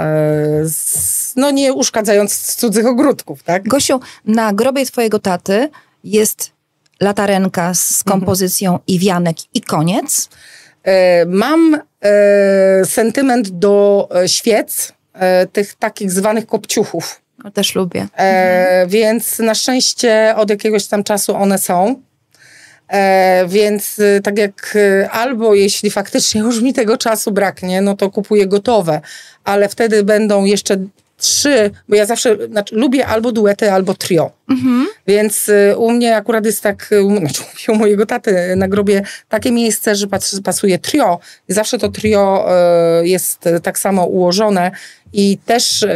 [1.37, 3.69] no nie uszkadzając cudzych ogródków, tak?
[3.69, 5.71] Gosiu, na grobie twojego taty
[6.05, 6.51] jest
[7.01, 8.85] latarenka z kompozycją mhm.
[8.87, 10.29] i wianek i koniec.
[11.27, 17.21] Mam e, sentyment do e, świec, e, tych takich zwanych kopciuchów.
[17.55, 18.07] Też lubię.
[18.17, 22.03] E, Więc na szczęście od jakiegoś tam czasu one są.
[22.89, 24.79] E, więc e, tak jak
[25.11, 29.01] albo jeśli faktycznie już mi tego czasu braknie, no to kupuję gotowe,
[29.45, 30.77] ale wtedy będą jeszcze
[31.17, 34.31] trzy, bo ja zawsze znaczy, lubię albo duety, albo trio.
[34.51, 34.87] Mhm.
[35.07, 39.53] Więc y, u mnie akurat jest tak, u, znaczy u mojego taty na grobie takie
[39.53, 41.19] miejsce, że pas, pasuje trio.
[41.49, 42.49] I zawsze to trio
[43.03, 44.71] y, jest tak samo ułożone
[45.13, 45.89] i też y,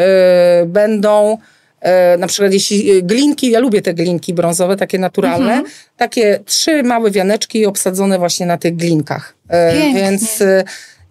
[0.66, 1.38] będą
[2.14, 5.66] y, na przykład jeśli glinki, ja lubię te glinki brązowe, takie naturalne, mhm.
[5.96, 9.34] takie trzy małe wianeczki obsadzone właśnie na tych glinkach.
[9.44, 10.00] Y, Pięknie.
[10.00, 10.64] Więc y,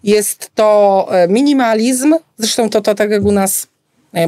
[0.04, 3.69] jest to minimalizm, zresztą to, to tak jak u nas E,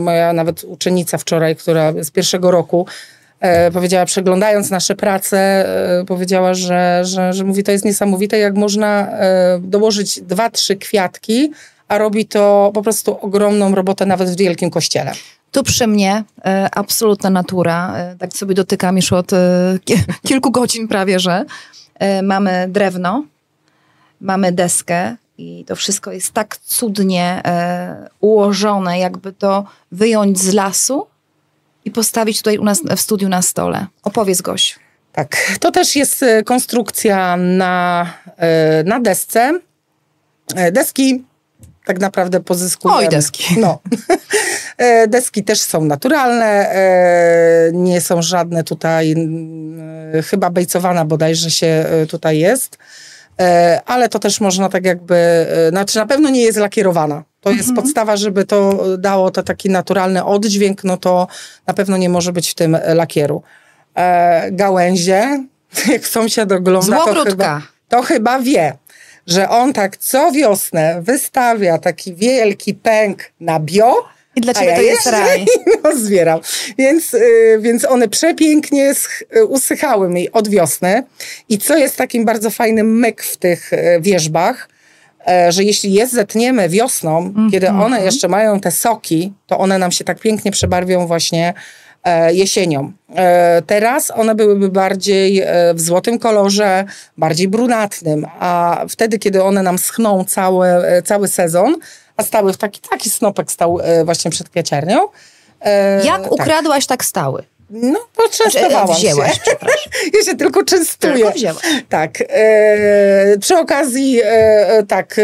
[0.01, 2.87] moja nawet uczennica wczoraj, która z pierwszego roku
[3.41, 5.39] e, powiedziała, przeglądając nasze prace,
[6.01, 10.77] e, powiedziała, że, że, że mówi, to jest niesamowite, jak można e, dołożyć dwa, trzy
[10.77, 11.53] kwiatki,
[11.89, 15.13] a robi to po prostu ogromną robotę nawet w wielkim kościele.
[15.51, 17.97] Tu przy mnie e, absolutna natura.
[17.97, 19.31] E, tak sobie dotykam już od
[20.29, 21.45] kilku godzin prawie, że
[22.23, 23.25] mamy drewno,
[24.21, 31.07] mamy deskę, i to wszystko jest tak cudnie e, ułożone, jakby to wyjąć z lasu
[31.85, 33.87] i postawić tutaj u nas w studiu na stole.
[34.03, 34.79] Opowiedz Goś.
[35.13, 39.61] Tak, to też jest e, konstrukcja na, e, na desce.
[40.57, 41.25] E, deski
[41.85, 42.95] tak naprawdę pozyskują.
[42.95, 43.61] Oj, deski.
[43.61, 43.79] No.
[45.09, 46.75] Deski też są naturalne,
[47.73, 49.15] nie są żadne tutaj,
[50.25, 52.79] chyba bejcowana bodajże się tutaj jest.
[53.43, 57.23] E, ale to też można tak jakby, e, znaczy na pewno nie jest lakierowana.
[57.41, 57.77] To jest mhm.
[57.77, 61.27] podstawa, żeby to dało to taki naturalny oddźwięk, no to
[61.67, 63.43] na pewno nie może być w tym lakieru.
[63.97, 65.45] E, gałęzie,
[65.93, 68.77] jak sąsiad ogląda, to chyba, to chyba wie,
[69.27, 73.95] że on tak co wiosnę wystawia taki wielki pęk na bio,
[74.37, 75.47] I dla ciebie to jest raj.
[75.85, 76.41] No, zbieram.
[76.79, 78.95] Więc, y, więc one przepięknie
[79.49, 81.03] usychały mi od wiosny.
[81.49, 84.69] I co jest takim bardzo fajnym myk w tych y, wierzbach,
[85.29, 87.51] e, że jeśli je zetniemy wiosną, mm -hmm.
[87.51, 88.05] kiedy one mhm.
[88.05, 91.55] jeszcze mają te soki, to one nam się tak pięknie przebarwią właśnie
[92.05, 92.93] e, jesienią.
[93.17, 95.43] E, teraz one byłyby bardziej
[95.75, 96.85] w złotym kolorze,
[97.17, 100.67] bardziej brunatnym, a wtedy, kiedy one nam schną cały,
[101.05, 101.77] cały sezon,
[102.23, 105.09] stały w taki, taki snopek stał e, właśnie przed kwiaciarnią.
[105.61, 106.33] E, Jak tak.
[106.33, 107.45] ukradłaś tak stały?
[107.73, 109.41] No, poczęstowałam znaczy, wzięłaś, się.
[109.43, 109.93] przepraszam.
[110.15, 111.15] ja się tylko częstuję.
[111.15, 111.63] Tylko wzięłaś.
[111.89, 112.11] Tak.
[112.29, 114.27] E, przy okazji, e,
[114.69, 115.17] e tak,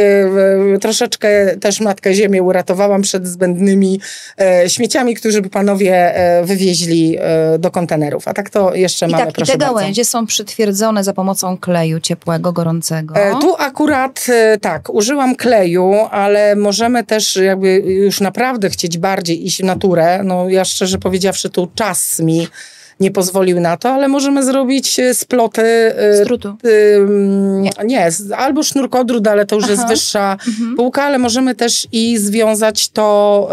[0.74, 4.00] e, troszeczkę też Matkę Ziemię uratowałam przed zbędnymi
[4.40, 7.18] e, śmieciami, którzy by panowie e, wywieźli
[7.58, 8.28] do kontenerów.
[8.28, 10.10] A tak to jeszcze I mamy, tak, proszę I te gałęzie bardzo.
[10.10, 13.14] są przytwierdzone za pomocą kleju ciepłego, gorącego.
[13.40, 14.26] tu akurat
[14.60, 20.20] tak, użyłam kleju, ale możemy też jakby już naprawdę chcieć bardziej iść w naturę.
[20.24, 22.37] No ja szczerze powiedziawszy, tu czas mi
[23.00, 25.62] nie pozwolił na to, ale możemy zrobić e, sploty.
[25.62, 26.56] E, Strutu.
[27.60, 27.70] nie.
[27.84, 29.72] nie, albo sznurkodrut, ale to już Aha.
[29.72, 30.76] jest wyższa mhm.
[30.76, 33.48] półka, ale możemy też i związać to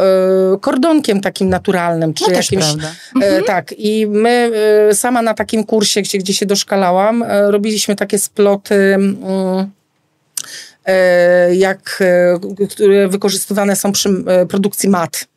[0.56, 2.66] y, kordonkiem takim naturalnym, czy no jakimś.
[3.16, 3.44] Mhm.
[3.44, 4.52] tak, i my
[4.94, 8.98] sama na takim kursie, gdzie, gdzie się doszkalałam, robiliśmy takie sploty.
[11.52, 12.04] Jak,
[12.70, 14.10] które wykorzystywane są przy
[14.50, 15.28] produkcji mat.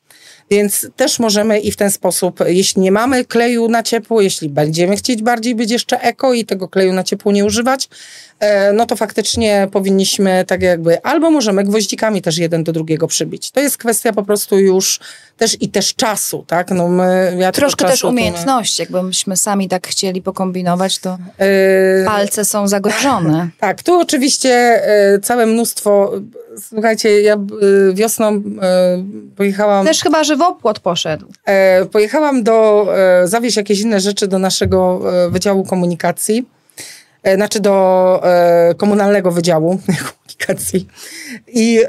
[0.50, 4.96] Więc też możemy i w ten sposób, jeśli nie mamy kleju na ciepło, jeśli będziemy
[4.96, 7.88] chcieć bardziej być jeszcze eko i tego kleju na ciepło nie używać,
[8.40, 13.50] e, no to faktycznie powinniśmy tak jakby, albo możemy gwoździkami też jeden do drugiego przybić.
[13.50, 15.00] To jest kwestia po prostu już
[15.37, 16.70] też i też czasu, tak?
[16.70, 18.98] No my, ja Troszkę też umiejętności, my...
[18.98, 22.04] jakbyśmy sami tak chcieli pokombinować, to yy...
[22.06, 23.48] palce są zagrożone.
[23.61, 24.82] tak, tu oczywiście
[25.12, 26.12] yy, całe mnóstwo
[26.60, 27.36] słuchajcie, ja
[27.90, 28.42] y, wiosną y,
[29.36, 29.86] pojechałam...
[29.86, 31.26] Też chyba żywopłot poszedł.
[31.46, 36.48] E, pojechałam do, e, zawieźć jakieś inne rzeczy do naszego e, Wydziału Komunikacji,
[37.34, 38.22] znaczy do
[38.76, 40.88] Komunalnego Wydziału Komunikacji
[41.46, 41.80] i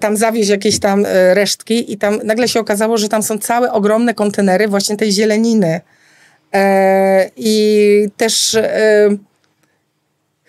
[0.00, 4.14] tam zawieźć jakieś tam resztki i tam nagle się okazało, że tam są całe ogromne
[4.14, 5.80] kontenery właśnie tej zieleniny.
[7.36, 8.56] I też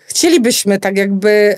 [0.06, 1.56] chcielibyśmy tak jakby,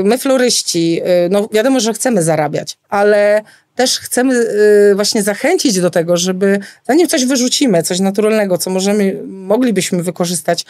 [0.00, 3.42] y, my floryści, y, no wiadomo, że chcemy zarabiać, ale
[3.74, 9.22] też chcemy y, właśnie zachęcić do tego, żeby zanim coś wyrzucimy, coś naturalnego, co możemy,
[9.26, 10.64] moglibyśmy wykorzystać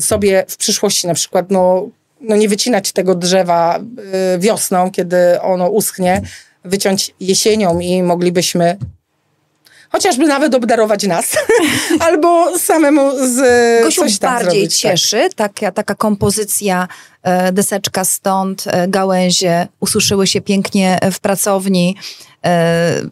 [0.00, 1.88] sobie w przyszłości, na przykład no,
[2.20, 3.80] no nie wycinać tego drzewa
[4.38, 6.22] wiosną, kiedy ono uschnie,
[6.64, 8.76] wyciąć jesienią i moglibyśmy
[9.90, 11.36] chociażby nawet obdarować nas,
[12.06, 13.38] albo samemu z
[13.84, 14.92] Gosiu coś tam bardziej zrobić, tak.
[14.92, 15.34] cieszy tak.
[15.34, 16.88] taka, taka kompozycja,
[17.22, 21.96] e, deseczka stąd, e, gałęzie ususzyły się pięknie w pracowni.
[22.44, 23.02] E,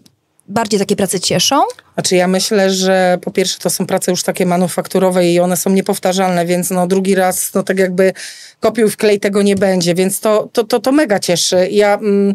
[0.49, 1.63] bardziej takie prace cieszą?
[1.95, 5.71] Znaczy ja myślę, że po pierwsze to są prace już takie manufakturowe i one są
[5.71, 8.13] niepowtarzalne, więc no drugi raz no tak jakby
[8.61, 11.69] kopiuj wklej tego nie będzie, więc to, to, to, to mega cieszy.
[11.71, 11.95] Ja...
[11.95, 12.35] Mm,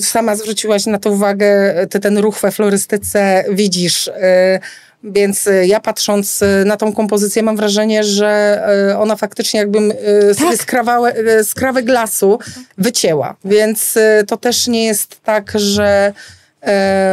[0.00, 4.08] sama zwróciłaś na to uwagę, ty ten ruch we florystyce widzisz.
[4.08, 4.60] E,
[5.04, 9.92] więc ja patrząc na tą kompozycję mam wrażenie, że e, ona faktycznie jakbym
[10.38, 10.56] tak.
[10.56, 12.38] skrawałe, skrawek lasu
[12.78, 13.36] wycięła.
[13.44, 16.12] Więc to też nie jest tak, że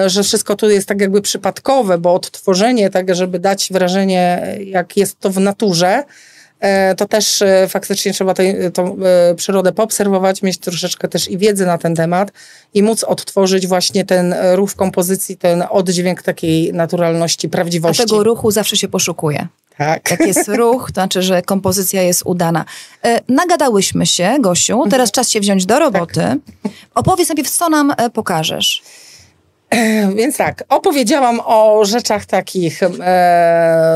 [0.06, 5.20] że wszystko tu jest tak jakby przypadkowe, bo odtworzenie, tak żeby dać wrażenie, jak jest
[5.20, 6.04] to w naturze, E,
[6.98, 8.34] to też e, faktycznie trzeba
[8.74, 12.32] tą e, przyrodę poobserwować, mieć troszeczkę też i wiedzy na ten temat
[12.74, 18.04] i móc odtworzyć właśnie ten ruch w kompozycji, ten oddźwięk takiej naturalności, prawdziwości.
[18.04, 19.48] A tego ruchu zawsze się poszukuje.
[19.78, 20.12] Tak.
[20.12, 22.66] Jak jest ruch, to znaczy, że kompozycja jest udana.
[23.28, 26.14] Nagadałyśmy się, Gosiu, teraz czas się wziąć do roboty.
[26.16, 26.38] Tak.
[26.96, 28.84] Opowiedz najpierw, co nam pokażesz.
[30.16, 32.90] Więc tak, opowiedziałam o rzeczach takich e,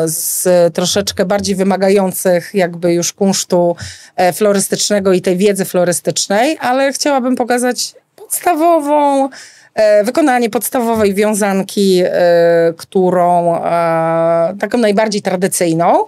[0.05, 3.75] z troszeczkę bardziej wymagających jakby już kunsztu
[4.15, 9.29] e, florystycznego i tej wiedzy florystycznej, ale chciałabym pokazać podstawową,
[9.73, 16.05] e, wykonanie podstawowej wiązanki, e, którą e, taką najbardziej tradycyjną.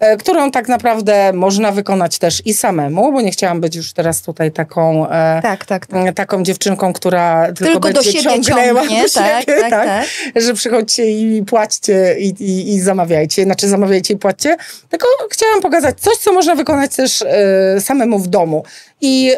[0.00, 4.22] E, którą tak naprawdę można wykonać też i samemu, bo nie chciałam być już teraz
[4.22, 6.14] tutaj taką, e, tak, tak, tak.
[6.14, 9.86] taką dziewczynką, która tylko, tylko będzie do siebie ciągnęła ciągnie, do tak, siebie, tak, tak,
[9.86, 14.56] tak, że przychodźcie i płaćcie i, i, i, zamawiajcie, znaczy zamawiajcie i płaćcie,
[14.88, 18.64] tylko chciałam pokazać coś, co można wykonać też e, samemu w domu.
[19.00, 19.32] I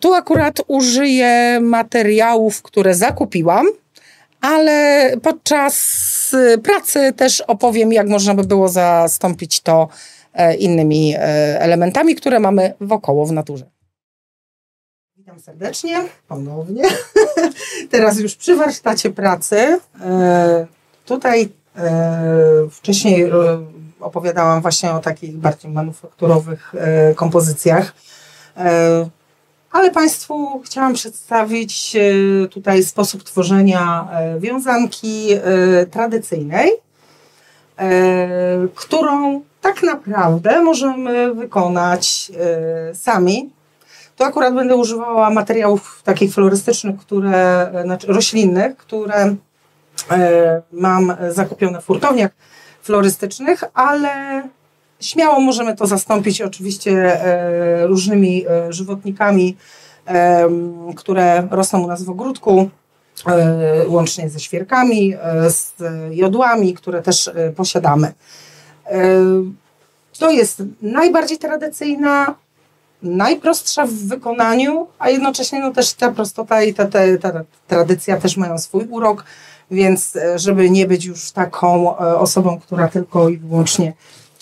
[0.00, 3.66] tu akurat użyję materiałów, które zakupiłam,
[4.40, 5.74] ale podczas
[6.34, 9.88] y, pracy też opowiem, jak można by było zastąpić to
[10.34, 11.20] e, innymi e,
[11.60, 13.64] elementami, które mamy wokoło w naturze.
[15.16, 16.82] Witam serdecznie, ponownie.
[17.90, 19.80] Teraz już przy warsztacie pracy.
[20.00, 20.66] E,
[21.04, 21.58] tutaj
[22.70, 23.30] wcześniej
[24.00, 26.74] opowiadałam właśnie o takich bardziej manufakturowych
[27.16, 27.94] kompozycjach.
[29.72, 35.40] Ale Państwu chciałam przedstawić e, tutaj sposób tworzenia e, wiązanki e,
[35.86, 36.70] tradycyjnej,
[38.74, 42.32] którą tak naprawdę możemy wykonać
[42.94, 43.50] sami.
[44.16, 49.34] To akurat będę używała materiałów takich florystycznych, które, znaczy roślinnych, które
[50.72, 52.30] mam zakupione w furtowniach
[52.82, 54.42] florystycznych, ale
[55.00, 56.90] Śmiało możemy to zastąpić oczywiście
[57.24, 59.56] e, różnymi e, żywotnikami,
[60.96, 62.70] które rosną u nas w ogródku,
[63.26, 65.14] e, łącznie ze świerkami,
[65.48, 65.72] z
[66.10, 68.12] jodłami, które też posiadamy.
[70.18, 72.34] To jest najbardziej tradycyjna,
[73.02, 78.36] najprostsza w wykonaniu, a jednocześnie no też ta prostota i ta, ta, ta tradycja też
[78.36, 79.24] mają swój urok,
[79.70, 83.92] więc żeby nie być już taką osobą, która tylko i wyłącznie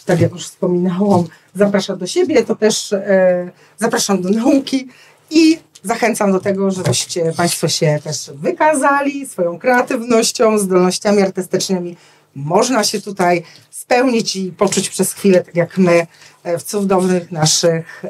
[0.07, 4.88] tak jak już wspominałam, zaprasza do siebie, to też e, zapraszam do nauki
[5.30, 11.96] i zachęcam do tego, żebyście Państwo się też wykazali swoją kreatywnością, zdolnościami artystycznymi.
[12.34, 16.07] Można się tutaj spełnić i poczuć przez chwilę, tak jak my,
[16.44, 18.02] e, w cudownych naszych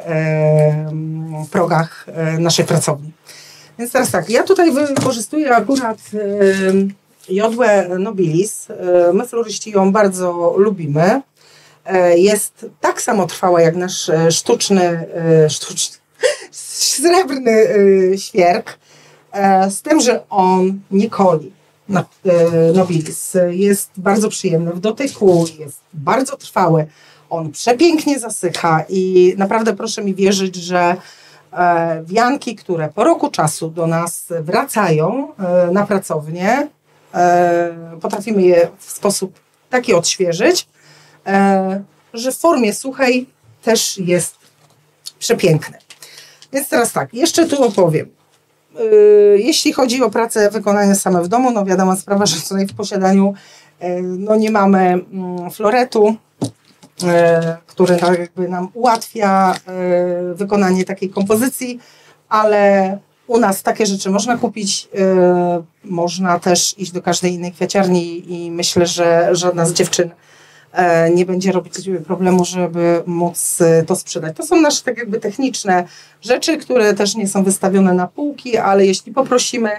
[1.51, 3.13] progach e, naszej pracowni.
[3.79, 5.99] Więc teraz tak, ja tutaj wykorzystuję akurat
[7.29, 8.69] jodłę nobilis.
[9.13, 11.23] My floryści ją bardzo lubimy.
[11.87, 15.97] E, jest tak samo trwała jak nasz e, sztuczny, e, sztuczny
[16.51, 17.67] srebrny
[18.19, 18.79] świerk,
[19.69, 21.53] z tym, że on nie koli
[22.75, 23.37] nobilis.
[23.49, 26.87] Jest bardzo przyjemny w dotyku, jest bardzo trwały.
[27.31, 30.97] On przepięknie zasycha i naprawdę proszę mi wierzyć, że
[32.05, 35.29] wianki, które po roku czasu do nas wracają
[35.73, 36.69] na pracownię,
[38.01, 40.69] potrafimy je w sposób taki odświeżyć,
[42.15, 43.27] że w formie suchej
[43.63, 44.35] też jest
[45.19, 45.79] przepiękny.
[46.53, 48.09] Więc teraz tak, jeszcze tu opowiem.
[48.77, 48.85] E,
[49.39, 53.35] jeśli chodzi o pracę wykonania same w domu, no wiadomo sprawa, że tutaj w posiadaniu
[53.79, 56.17] e, no nie mamy mm, floretu,
[57.67, 59.55] który tak jakby nam ułatwia
[60.35, 61.81] wykonanie takiej kompozycji,
[62.29, 64.89] ale u nas takie rzeczy można kupić,
[65.85, 70.15] można też iść do każdej innej kwiaciarni i myślę, że żadna z dziewczyn E,
[71.15, 71.75] nie będzie robić
[72.07, 74.37] problemu, żeby móc e, to sprzedać.
[74.37, 75.85] To są nasze tak jakby techniczne
[76.23, 79.71] rzeczy, które też nie są wystawione na półki, ale jeśli poprosimy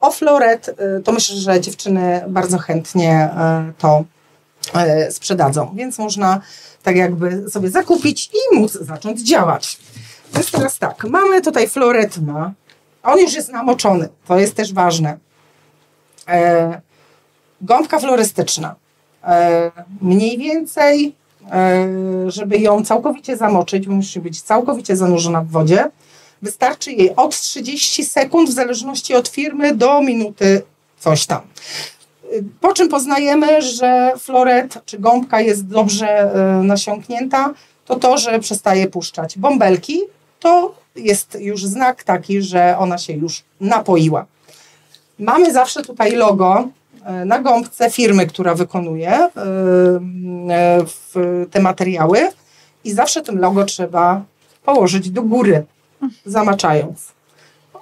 [0.00, 3.30] o floret, e, to myślę, że dziewczyny bardzo chętnie
[3.78, 4.04] to
[5.10, 5.74] sprzedadzą.
[5.74, 6.40] Więc można
[6.82, 9.78] tak jakby sobie zakupić i móc zacząć działać.
[10.34, 12.52] Więc teraz tak, mamy tutaj floret ma.
[13.02, 15.18] On już jest namoczony, to jest też ważne.
[17.60, 18.74] Gąbka florystyczna.
[19.26, 19.72] E,
[20.02, 21.14] mniej więcej,
[21.52, 21.86] e,
[22.26, 25.90] żeby ją całkowicie zamoczyć, musi być całkowicie zanurzona w wodzie.
[26.42, 30.62] Wystarczy jej od 30 sekund, w zależności od firmy, do minuty
[30.98, 31.40] coś tam.
[32.60, 37.54] Po czym poznajemy, że floret czy gąbka jest dobrze e, nasiąknięta,
[37.84, 40.00] to to, że przestaje puszczać bąbelki,
[40.40, 44.26] to jest już znak taki, że ona się już napoiła.
[45.18, 46.83] Mamy zawsze tutaj logo E,
[47.26, 49.30] na gąbce firmy, która wykonuje e,
[50.50, 50.80] e,
[51.50, 52.18] te materiały
[52.84, 54.22] i zawsze tym logo trzeba
[54.64, 55.64] położyć do góry,
[56.26, 57.12] zamaczając.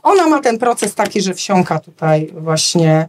[0.03, 3.09] Ona ma ten proces taki, że wsiąka tutaj właśnie,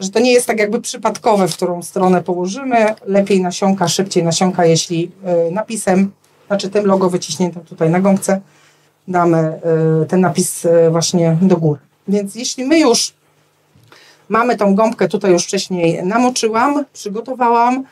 [0.00, 2.94] że to nie jest tak jakby przypadkowe, w którą stronę położymy.
[3.06, 5.10] Lepiej nasiąka, szybciej nasiąka, jeśli
[5.50, 6.12] napisem,
[6.46, 8.40] znaczy tym logo wyciśniętym tutaj na gąbce,
[9.08, 9.60] damy
[10.08, 11.80] ten napis właśnie do góry.
[12.08, 13.12] Więc jeśli my już
[14.30, 17.84] Mamy tą gąbkę tutaj już wcześniej namoczyłam, przygotowałam.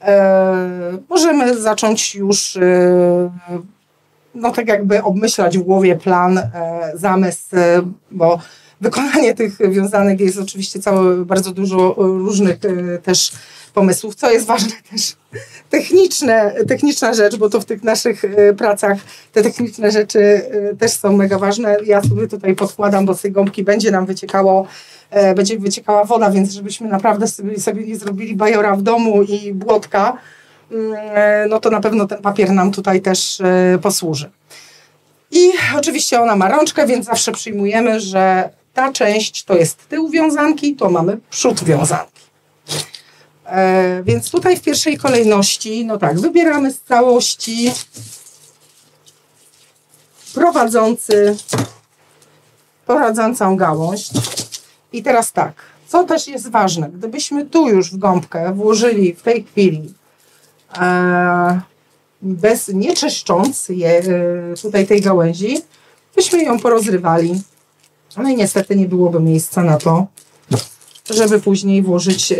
[0.00, 3.30] E, możemy zacząć już e,
[4.34, 6.50] no tak jakby obmyślać w głowie plan, e,
[6.94, 8.38] zamysł, e, bo
[8.80, 13.32] wykonanie tych wiązanek jest oczywiście całe, bardzo dużo różnych e, też
[13.74, 15.16] pomysłów, co jest ważne też
[15.70, 18.98] techniczne, techniczna rzecz, bo to w tych naszych e, pracach
[19.32, 20.42] te techniczne rzeczy
[20.78, 21.76] też są mega ważne.
[21.86, 24.66] Ja sobie tutaj podkładam, bo z tej gąbki będzie nam wyciekało
[25.36, 30.16] będzie wyciekała woda, więc żebyśmy naprawdę sobie, sobie nie zrobili bajora w domu i błotka,
[30.72, 34.30] mm, e, no to na pewno ten papier nam tutaj też e, posłuży.
[35.30, 40.76] I oczywiście ona ma rączkę, więc zawsze przyjmujemy, że ta część to jest tył wiązanki,
[40.76, 42.22] to mamy przód wiązanki.
[43.46, 47.72] E, więc tutaj w pierwszej kolejności, no tak, wybieramy z całości
[50.34, 51.36] prowadzący
[52.86, 54.10] prowadzącą gałąź.
[54.92, 55.54] I teraz tak,
[55.86, 59.94] co też jest ważne, gdybyśmy tu już w gąbkę włożyli w tej chwili
[60.78, 61.60] e,
[62.22, 64.02] bez, nie czyszcząc je, e,
[64.62, 65.58] tutaj tej gałęzi,
[66.16, 67.42] byśmy ją porozrywali.
[68.16, 70.06] No i niestety nie byłoby miejsca na to,
[71.10, 72.36] żeby później włożyć e,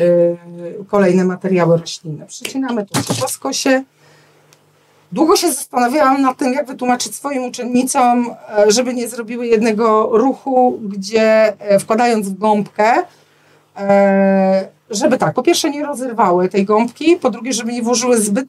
[0.88, 2.26] kolejne materiały roślinne.
[2.26, 3.84] Przycinamy to po skosie.
[5.12, 10.80] Długo się zastanawiałam nad tym, jak wytłumaczyć swoim uczennicom, e, żeby nie zrobiły jednego ruchu,
[10.82, 12.94] gdzie e, wkładając w gąbkę,
[13.76, 18.46] e, żeby tak, po pierwsze nie rozerwały tej gąbki, po drugie, żeby nie włożyły zbyt,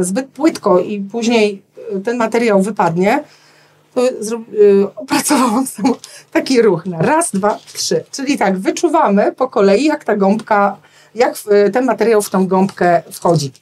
[0.00, 1.62] zbyt płytko i później
[2.04, 3.24] ten materiał wypadnie,
[3.94, 4.02] to
[4.96, 5.66] opracowałam
[6.32, 8.04] taki ruch na raz, dwa, trzy.
[8.10, 10.76] Czyli tak, wyczuwamy po kolei, jak ta gąbka,
[11.14, 11.34] jak
[11.72, 13.52] ten materiał w tą gąbkę wchodzi.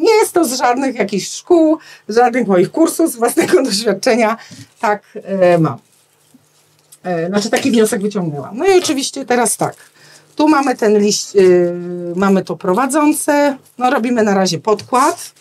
[0.00, 1.78] Nie jest to z żadnych jakichś szkół,
[2.08, 4.36] żadnych moich kursów, z własnego doświadczenia.
[4.80, 5.78] Tak e, mam.
[7.02, 8.56] E, znaczy taki wniosek wyciągnęłam.
[8.56, 9.76] No i oczywiście teraz tak.
[10.36, 11.40] Tu mamy ten liść, e,
[12.16, 13.56] mamy to prowadzące.
[13.78, 15.32] No robimy na razie podkład.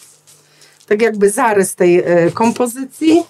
[0.87, 3.23] Tak jakby zarys tej e, kompozycji.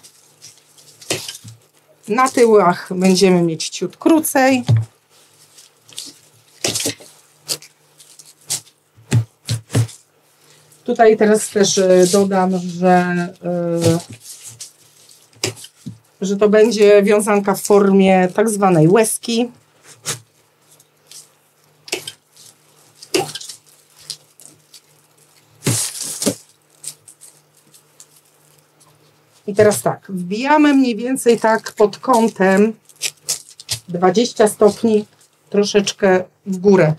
[2.07, 4.63] Na tyłach będziemy mieć ciut krócej.
[10.89, 13.99] Tutaj teraz też e, dodam, że, e,
[16.21, 19.51] że to będzie wiązanka w formie tak zwanej łezki.
[29.47, 32.73] I teraz tak, wbijamy mniej więcej tak pod kątem
[33.89, 35.05] 20 stopni
[35.49, 36.93] troszeczkę w górę.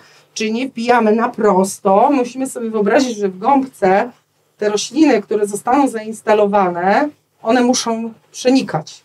[0.49, 2.11] Nie wbijamy na prosto.
[2.13, 4.11] Musimy sobie wyobrazić, że w gąbce
[4.59, 7.09] te rośliny, które zostaną zainstalowane,
[7.43, 9.05] one muszą przenikać.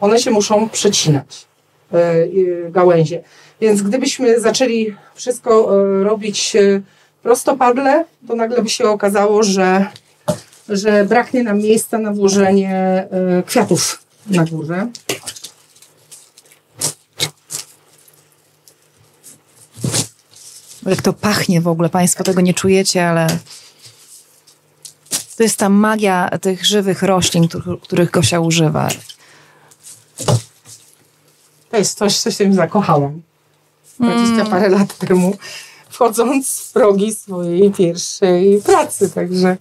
[0.00, 1.46] One się muszą przecinać,
[1.92, 3.22] yy, gałęzie.
[3.60, 6.56] Więc gdybyśmy zaczęli wszystko yy, robić
[7.22, 9.86] prostopadle, to nagle by się okazało, że,
[10.68, 13.08] że braknie nam miejsca na włożenie
[13.46, 14.86] kwiatów na górze.
[20.86, 23.26] Jak to pachnie w ogóle, Państwo tego nie czujecie, ale
[25.36, 27.48] to jest ta magia tych żywych roślin,
[27.82, 28.88] których Gosia używa.
[31.70, 33.22] To jest coś, co się zakochałam.
[34.00, 34.46] 20 mm.
[34.46, 35.36] parę lat temu,
[35.88, 39.56] wchodząc w progi swojej pierwszej pracy, także...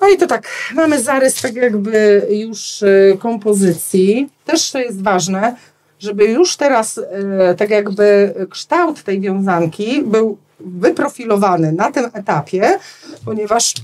[0.00, 4.28] No i to tak, mamy zarys tak jakby już y, kompozycji.
[4.44, 5.56] Też to jest ważne,
[6.00, 12.78] żeby już teraz e, tak jakby kształt tej wiązanki był wyprofilowany na tym etapie,
[13.24, 13.74] ponieważ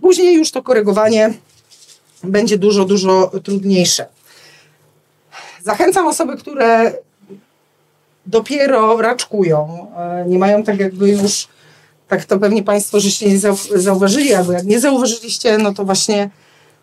[0.00, 1.34] później już to korygowanie
[2.24, 4.06] będzie dużo, dużo trudniejsze.
[5.62, 6.92] Zachęcam osoby, które
[8.26, 11.48] dopiero raczkują, e, nie mają tak jakby już,
[12.08, 13.38] tak to pewnie Państwo żeście nie
[13.74, 16.30] zauważyli, albo jak nie zauważyliście, no to właśnie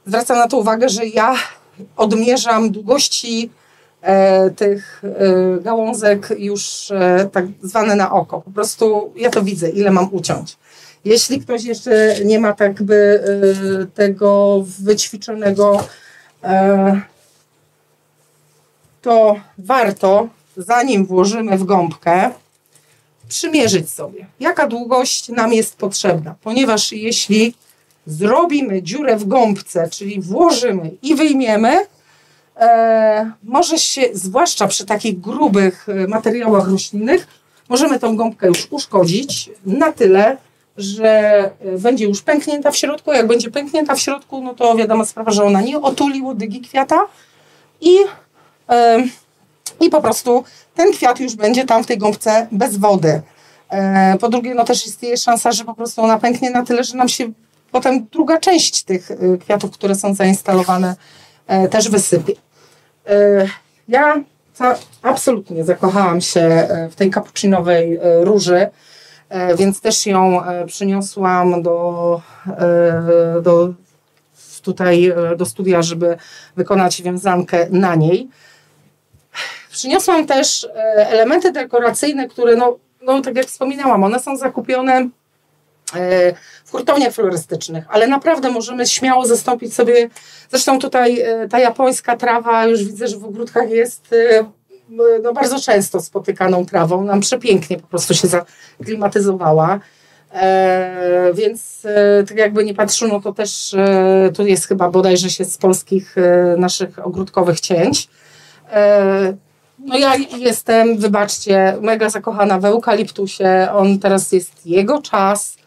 [0.05, 1.35] zwracam na to uwagę, że ja
[1.97, 3.49] odmierzam długości
[4.55, 8.41] tych e, gałązek już e, tak zwane na oko.
[8.41, 10.57] Po prostu ja to widzę, ile mam uciąć.
[11.05, 15.83] Jeśli ktoś jeszcze nie ma tak by e, tego wyćwiczonego,
[16.43, 17.01] e,
[19.01, 20.27] to warto,
[20.57, 22.31] zanim włożymy w gąbkę,
[23.27, 27.55] przymierzyć sobie, jaka długość nam jest potrzebna, ponieważ jeśli
[28.05, 31.85] zrobimy dziurę w gąbce, czyli włożymy i wyjmiemy, e,
[33.43, 37.27] może się, zwłaszcza przy takich grubych e, materiałach roślinnych,
[37.69, 40.37] możemy tą gąbkę już uszkodzić na tyle,
[40.77, 41.09] że
[41.65, 43.11] e, będzie już pęknięta w środku.
[43.11, 46.99] Jak będzie pęknięta w środku, no to wiadomo sprawa, że ona nie otuli łodygi kwiata
[47.81, 47.97] i,
[48.69, 49.03] e,
[49.79, 50.43] i po prostu
[50.75, 53.21] ten kwiat już będzie tam w tej gąbce bez wody.
[53.69, 56.97] E, po drugie, no też istnieje szansa, że po prostu ona pęknie na tyle, że
[56.97, 57.31] nam się
[57.71, 60.95] potem druga część tych e, kwiatów, które są zainstalowane,
[61.47, 62.33] e, też wysypie.
[63.09, 63.47] E,
[63.87, 64.23] ja
[65.01, 68.67] absolutnie zakochałam się e, w tej kapucinowej e, róży,
[69.57, 72.21] więc też ją przyniosłam do,
[73.41, 73.73] do
[74.63, 76.17] tutaj do studia, żeby
[76.55, 78.29] wykonać wiązankę na niej.
[79.71, 85.09] Przyniosłam też elementy dekoracyjne, które, no, no tak jak wspominałam, one są zakupione
[86.65, 90.09] w hurtowniach florystycznych, ale naprawdę możemy śmiało zastąpić sobie,
[90.49, 94.45] zresztą tutaj e, ta japońska trawa, już widzę, że w ogródkach jest e,
[95.23, 99.79] no, bardzo często spotykaną trawą, nam przepięknie po prostu się zaklimatyzowała.
[100.33, 105.45] E, więc e, tak jakby nie patrzono, to też e, tu jest chyba bodajże się
[105.45, 108.07] z polskich e, naszych ogródkowych cięć.
[108.71, 109.33] E,
[109.79, 113.67] no ja jestem, wybaczcie, mega zakochana w eukaliptusie.
[113.73, 115.57] On teraz jest jego czas.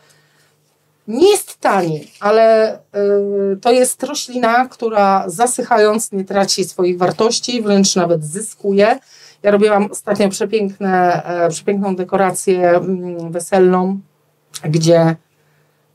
[1.09, 2.81] Nie jest tani, ale y,
[3.61, 8.99] to jest roślina, która zasychając nie traci swoich wartości, wręcz nawet zyskuje.
[9.43, 14.01] Ja robiłam ostatnio przepiękne, e, przepiękną dekorację mm, weselną,
[14.65, 15.17] gdzie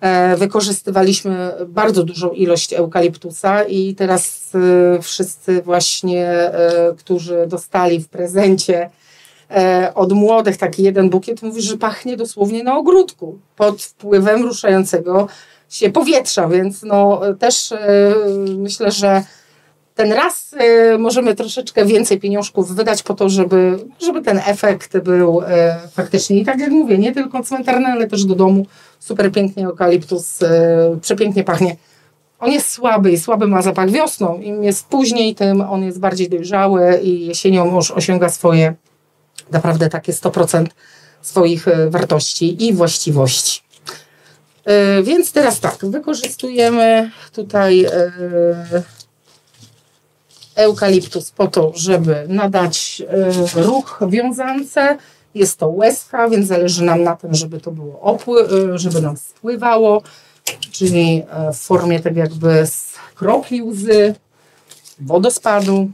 [0.01, 8.10] e, wykorzystywaliśmy bardzo dużą ilość eukaliptusa i teraz e, wszyscy właśnie, e, którzy dostali w
[8.10, 8.89] prezencie
[9.95, 15.28] od młodych taki jeden bukiet, mówi, że pachnie dosłownie na ogródku pod wpływem ruszającego
[15.70, 17.78] się powietrza, więc no też e,
[18.58, 19.24] myślę, że
[20.00, 25.41] ten raz e, możemy troszeczkę więcej pieniążków wydać po to, żeby, żeby ten efekt był
[25.41, 26.39] e, faktycznie.
[26.39, 28.66] I tak jak mówię, nie tylko cmentarny, ale też do domu.
[29.00, 31.76] Super pięknie eukaliptus, e, przepięknie pachnie.
[32.39, 34.39] On jest słaby i słaby ma zapach wiosną.
[34.41, 38.74] Im jest później, tym on jest bardziej dojrzały i jesienią już osiąga swoje
[39.52, 40.66] naprawdę takie 100%
[41.22, 43.62] swoich e, wartości i właściwości.
[44.66, 48.12] E, Więc teraz tak, wykorzystujemy tutaj e,
[50.56, 53.02] eukaliptus po to, żeby nadać
[53.56, 54.97] ruch wiązance.
[55.36, 60.02] Jest to łezka, więc zależy nam na tym, żeby to było opły, żeby nam spływało,
[60.72, 61.24] czyli
[61.54, 64.16] w formie tak jakby z kropli łzy,
[65.00, 65.89] wodospadu.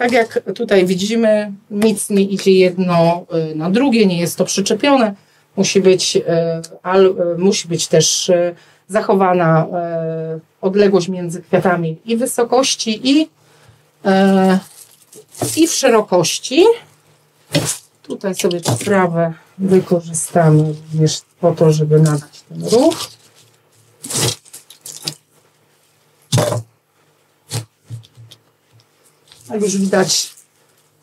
[0.00, 5.14] Tak jak tutaj widzimy, nic nie idzie jedno y, na drugie, nie jest to przyczepione.
[5.56, 6.22] Musi być, y,
[6.82, 8.30] al, y, musi być też
[8.88, 9.66] zachowana
[10.60, 13.28] odległość między kwiatami i wysokości, i,
[15.56, 16.64] i w szerokości.
[18.02, 23.10] Tutaj sobie trawę wykorzystamy również po to, żeby nadać ten ruch.
[29.50, 30.34] Jak już widać,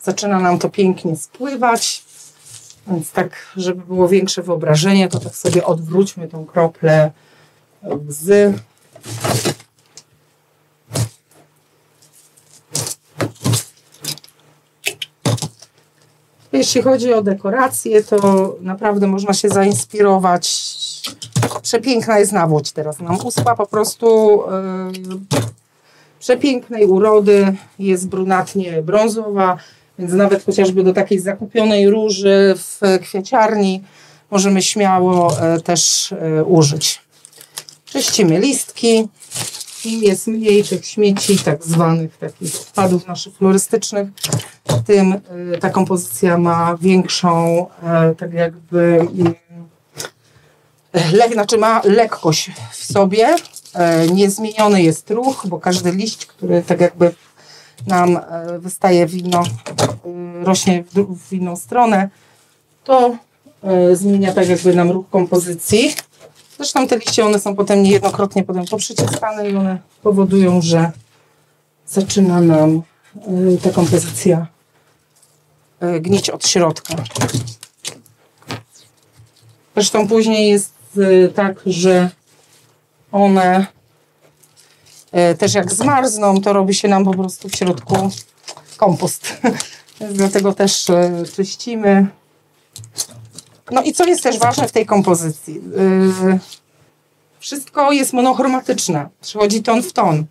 [0.02, 2.04] zaczyna nam to pięknie spływać.
[2.86, 7.10] Więc tak, żeby było większe wyobrażenie, to tak sobie odwróćmy tą kroplę
[8.08, 8.54] łzy.
[16.52, 20.68] Jeśli chodzi o dekoracje, to naprawdę można się zainspirować.
[21.62, 24.42] Przepiękna jest nawłoć teraz nam uschła po prostu.
[26.20, 29.56] Przepięknej urody, jest brunatnie brązowa,
[29.98, 33.82] więc nawet chociażby do takiej zakupionej róży w kwieciarni
[34.30, 37.00] możemy śmiało e, też e, użyć.
[37.84, 39.08] Czyścimy listki.
[39.84, 44.08] Im jest mniej tych śmieci, tak zwanych takich odpadów naszych florystycznych,
[44.86, 47.66] tym e, ta kompozycja ma większą,
[48.18, 49.34] tak jakby, mm,
[51.12, 53.36] lek, znaczy ma lekkość w sobie,
[54.12, 57.14] Niezmieniony jest ruch, bo każdy liść, który tak jakby
[57.86, 60.84] nam e, wystaje w inną, e, rośnie
[61.28, 62.08] w, inną stronę,
[62.84, 63.16] to
[63.62, 65.94] e, zmienia tak jakby nam ruch kompozycji.
[66.56, 70.90] Zresztą te liście, one są potem niejednokrotnie potem poprzeciskane i one powodują, że
[71.86, 72.82] zaczyna nam
[73.16, 74.46] e, ta kompozycja
[75.80, 76.94] e, gnić od środka.
[79.74, 82.10] Zresztą później jest e, tak, że
[83.12, 83.66] one
[85.12, 88.10] e, też jak zmarzną, to robi się nam po prostu w środku
[88.76, 89.36] kompost.
[90.12, 92.06] Dlatego też e, czyścimy.
[93.70, 95.60] No i co jest też ważne w tej kompozycji?
[96.34, 96.38] E,
[97.40, 99.08] Wszystko jest monochromatyczne.
[99.20, 100.26] Przychodzi ton w ton.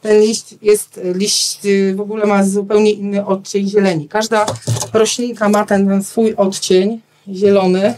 [0.00, 1.60] Ten liść jest, liść
[1.94, 4.08] w ogóle ma zupełnie inny odcień zieleni.
[4.08, 4.46] Każda
[4.92, 7.94] roślinka ma ten, ten swój odcień zielony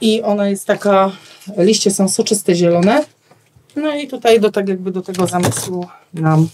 [0.00, 1.12] i ona jest taka,
[1.56, 3.04] liście są soczyste zielone.
[3.76, 6.48] No i tutaj do tak jakby do tego zamysłu nam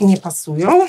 [0.00, 0.86] nie pasują.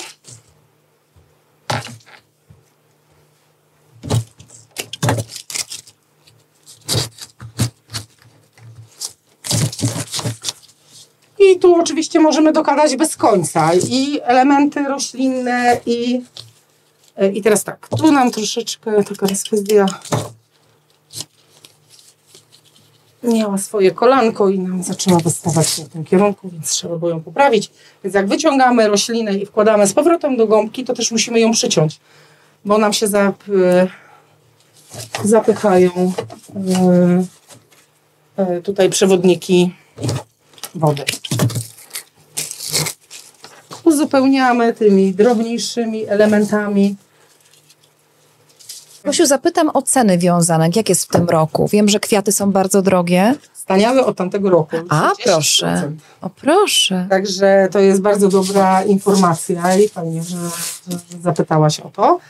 [11.38, 16.20] I tu oczywiście możemy dokładać bez końca i elementy roślinne i
[17.34, 19.86] I teraz tak, tu nam troszeczkę taka dysfezja
[23.22, 27.70] miała swoje kolanko i nam zaczyna wystawać w tym kierunku, więc trzeba było ją poprawić.
[28.04, 32.00] Więc jak wyciągamy roślinę i wkładamy z powrotem do gąbki, to też musimy ją przyciąć,
[32.64, 33.86] bo nam się zap, e,
[35.24, 36.12] zapychają
[36.56, 37.24] e,
[38.36, 39.74] e, tutaj przewodniki
[40.74, 41.04] wody.
[43.84, 46.96] uzupełniamy tymi drobniejszymi elementami.
[49.04, 50.76] Kosiu, zapytam o ceny wiązanek.
[50.76, 51.68] Jak jest w tym roku?
[51.68, 53.34] Wiem, że kwiaty są bardzo drogie.
[53.52, 54.76] Staniały od tamtego roku.
[54.88, 55.14] A, 30%.
[55.24, 55.92] proszę.
[56.20, 57.06] O, proszę.
[57.10, 60.36] Także to jest bardzo dobra informacja i fajnie, że,
[60.88, 62.20] że zapytałaś o to.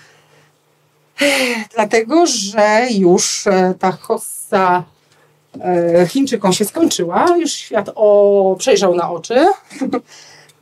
[1.74, 4.84] Dlatego, że już e, ta hossa
[5.60, 9.34] e, Chińczykom się skończyła, już świat o, przejrzał na oczy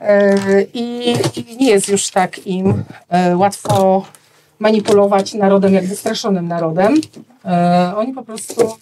[0.00, 1.14] E, i,
[1.60, 2.84] nie jest już tak im
[3.34, 4.04] łatwo
[4.58, 6.94] manipulować narodem jak wystraszonym narodem.
[7.44, 8.72] E, Oni po prostu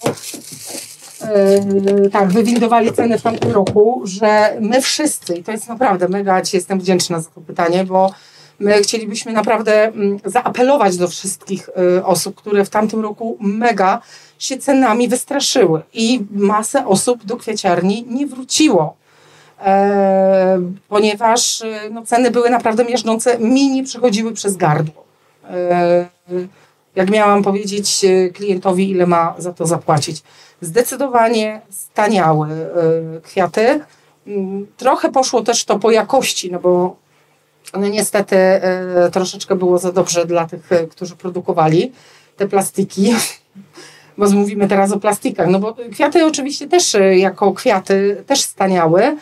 [1.21, 6.43] e, tak, wywindowali ceny w tamtym roku, że my wszyscy, i to jest naprawdę mega
[6.43, 8.11] Ci jestem wdzięczna za to pytanie, bo
[8.59, 14.01] my chcielibyśmy naprawdę mm, zaapelować do wszystkich e, osób, które w tamtym roku mega
[14.39, 18.97] się cenami wystraszyły i masę osób do kwieciarni nie wróciło.
[19.65, 25.06] E, ponieważ no, ceny były naprawdę miażdżące, mi nie przechodziły przez gardło.
[25.51, 26.07] E,
[26.95, 30.23] jak miałam powiedzieć e, klientowi, ile ma za to zapłacić.
[30.61, 33.81] Zdecydowanie staniały e, kwiaty.
[34.27, 36.97] Mm, Trochę poszło też to po jakości, no bo
[37.75, 38.37] no niestety
[39.13, 41.93] troszeczkę było za dobrze dla tych, którzy produkowali
[42.37, 43.13] te plastiki.
[44.19, 49.17] Bo mówimy teraz o plastikach, no bo kwiaty oczywiście też jako kwiaty też staniały,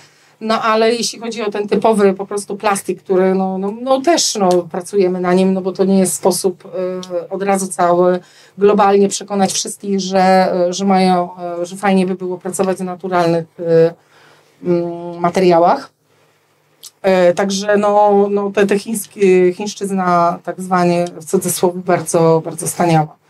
[0.44, 4.34] no ale jeśli chodzi o ten typowy po prostu plastik, który no, no, no też
[4.34, 8.20] no, pracujemy na nim, no bo to nie jest sposób e, od razu cały
[8.58, 13.46] globalnie przekonać wszystkich, że, e, że mają, e, że fajnie by było pracować w naturalnych
[13.60, 13.94] e,
[14.62, 15.90] mm, materiałach.
[17.02, 23.23] E, Także no, no te, te chińskie, chińszczyzna tak zwanie w cudzysłowie bardzo, bardzo staniała.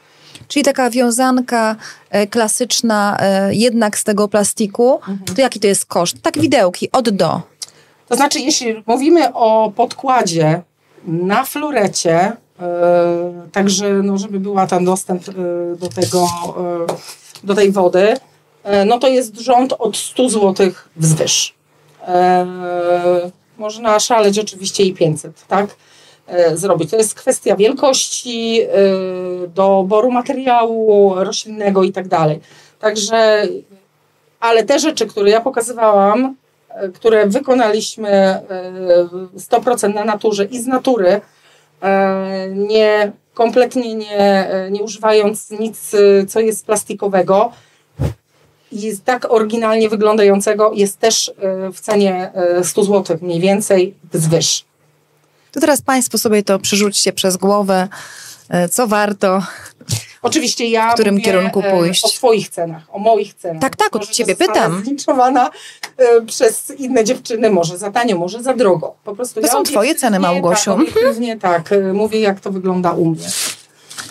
[0.48, 1.76] Czyli taka wiązanka
[2.10, 5.00] e, klasyczna, e, jednak z tego plastiku.
[5.34, 6.22] To jaki to jest koszt?
[6.22, 7.40] Tak widełki, od do.
[8.08, 10.62] To znaczy, jeśli mówimy o podkładzie
[11.04, 12.36] na florecie, e,
[13.52, 15.24] także no, żeby była tam dostęp
[15.78, 16.28] do tego,
[17.44, 18.16] do tej wody,
[18.86, 21.54] no to jest rząd od 100 zł wzwyż.
[23.58, 25.76] Można szaleć oczywiście i 500, tak?
[26.26, 26.90] E, Zrobić.
[26.90, 28.68] To jest kwestia wielkości, e,
[29.48, 32.40] doboru materiału roślinnego i tak dalej.
[32.80, 33.48] Także,
[34.40, 36.36] ale te rzeczy, które ja pokazywałam,
[36.68, 38.42] e, które wykonaliśmy e,
[39.36, 41.20] 100% na naturze i z natury,
[42.50, 45.90] nie, kompletnie nie, nie używając nic,
[46.28, 47.52] co jest plastikowego,
[48.74, 51.32] jest tak oryginalnie wyglądającego, jest też
[51.72, 54.64] w cenie e, 100 zł mniej więcej wzwyż.
[55.54, 57.88] To teraz Państwo sobie to przerzućcie przez głowę,
[58.48, 59.42] e, co warto.
[60.22, 62.04] Oczywiście ja W którym mówię, kierunku e, pójść?
[62.04, 63.60] o swoich cenach, o moich cenach.
[63.62, 64.82] Tak, tak, od Może ciebie zostanę pytam.
[64.84, 65.50] zlinczowana
[65.96, 68.94] e, przez inne dziewczyny, może za tanio, może za drogo.
[69.04, 70.70] Po prostu To ja są twoje ceny, Małgosiu.
[70.70, 73.26] Tak, obiektywnie tak, e, mówię jak to wygląda u mnie.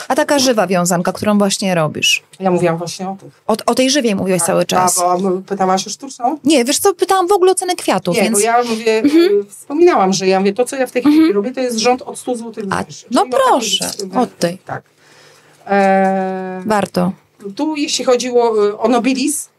[0.08, 2.24] A taka żywa wiązanka, którą właśnie robisz.
[2.40, 3.42] Ja mówiłam właśnie o tych.
[3.48, 5.00] O, o tej żywej mówiłeś cały czas.
[5.00, 6.38] A, bo pytałaś o sztuczną?
[6.44, 8.38] Nie, wiesz co, pytałam w ogóle o cenę kwiatów, Nie, więc...
[8.38, 9.04] bo ja mówię, e,
[9.50, 12.20] wspominałam, że ja mówię, to co ja w tej chwili robię, to jest rząd od
[12.20, 12.64] 100 zł.
[12.72, 14.58] A, no o proszę, od tej.
[14.58, 14.84] Tak.
[15.68, 17.12] E, Warto.
[17.56, 19.50] tu jeśli chodziło y, o nobilis,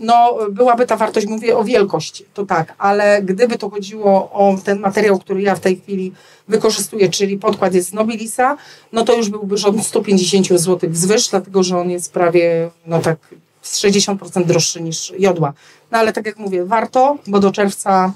[0.00, 4.80] no byłaby ta wartość, mówię o wielkości, to tak, ale gdyby to chodziło o ten
[4.80, 6.12] materiał, który ja w tej chwili
[6.48, 8.56] wykorzystuję, czyli podkład jest z nobilisa,
[8.92, 13.18] no to już byłby rząd 150 zł wzwyż, dlatego że on jest prawie, no tak,
[13.62, 15.52] z 60% droższy niż jodła.
[15.90, 18.12] No ale tak jak mówię, warto, bo do czerwca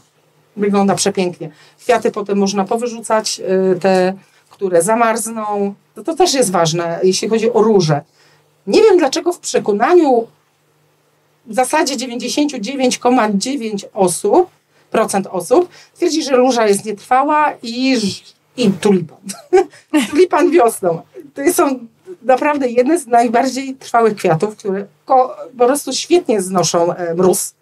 [0.57, 1.51] wygląda przepięknie.
[1.79, 3.41] Kwiaty potem można powyrzucać,
[3.75, 4.15] y, te,
[4.51, 8.01] które zamarzną, to, to też jest ważne, jeśli chodzi o róże.
[8.67, 10.27] Nie wiem dlaczego w przekonaniu
[11.47, 14.51] w zasadzie 99,9 osób,
[14.91, 17.99] procent osób twierdzi, że róża jest nietrwała i,
[18.57, 19.19] i tulipan.
[20.11, 21.03] tulipan wiosną.
[21.35, 21.87] To są
[22.23, 24.87] naprawdę jedne z najbardziej trwałych kwiatów, które
[25.59, 27.55] po prostu świetnie znoszą e, mróz.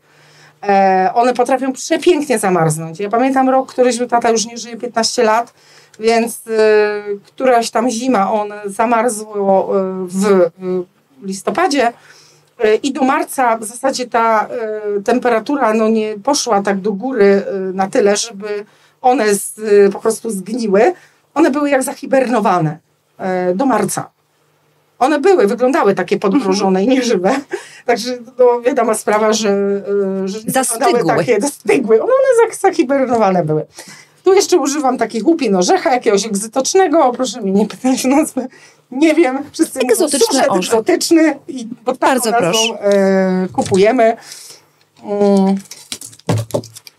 [0.63, 3.01] E, one potrafią przepięknie zamarznąć.
[3.01, 5.55] Ja pamiętam rok, któryś był tata już nie żyje 15 lat,
[6.01, 6.51] więc e,
[7.27, 9.73] któraś tam zima on zamarzło
[10.07, 10.51] w
[11.23, 11.93] listopadzie
[12.83, 14.49] i do marca w zasadzie ta
[14.99, 18.65] e, temperatura no, nie poszła tak do góry e, na tyle, żeby
[19.01, 20.93] one z, e, po prostu zgniły.
[21.35, 22.79] One były jak zahibernowane
[23.19, 24.11] e, do marca.
[24.99, 27.37] One były, wyglądały takie podmrożone i nieżywe.
[27.87, 31.05] Także no, wiadoma sprawa, że, e, że Zastygły.
[31.07, 32.03] takie, zastygły.
[32.03, 32.13] One
[32.51, 33.67] za- zahibernowane były.
[34.31, 38.47] Tu jeszcze używam takich łupin orzecha, jakiegoś egzotycznego, proszę mnie nie pytać o nazwę.
[38.91, 40.65] Nie wiem, wszyscy mówią, Egzotyczny suszet orzech.
[40.65, 42.85] egzotyczny i pod taką Bardzo nazwą proszę.
[42.85, 44.17] e, kupujemy.
[45.05, 45.57] Mm.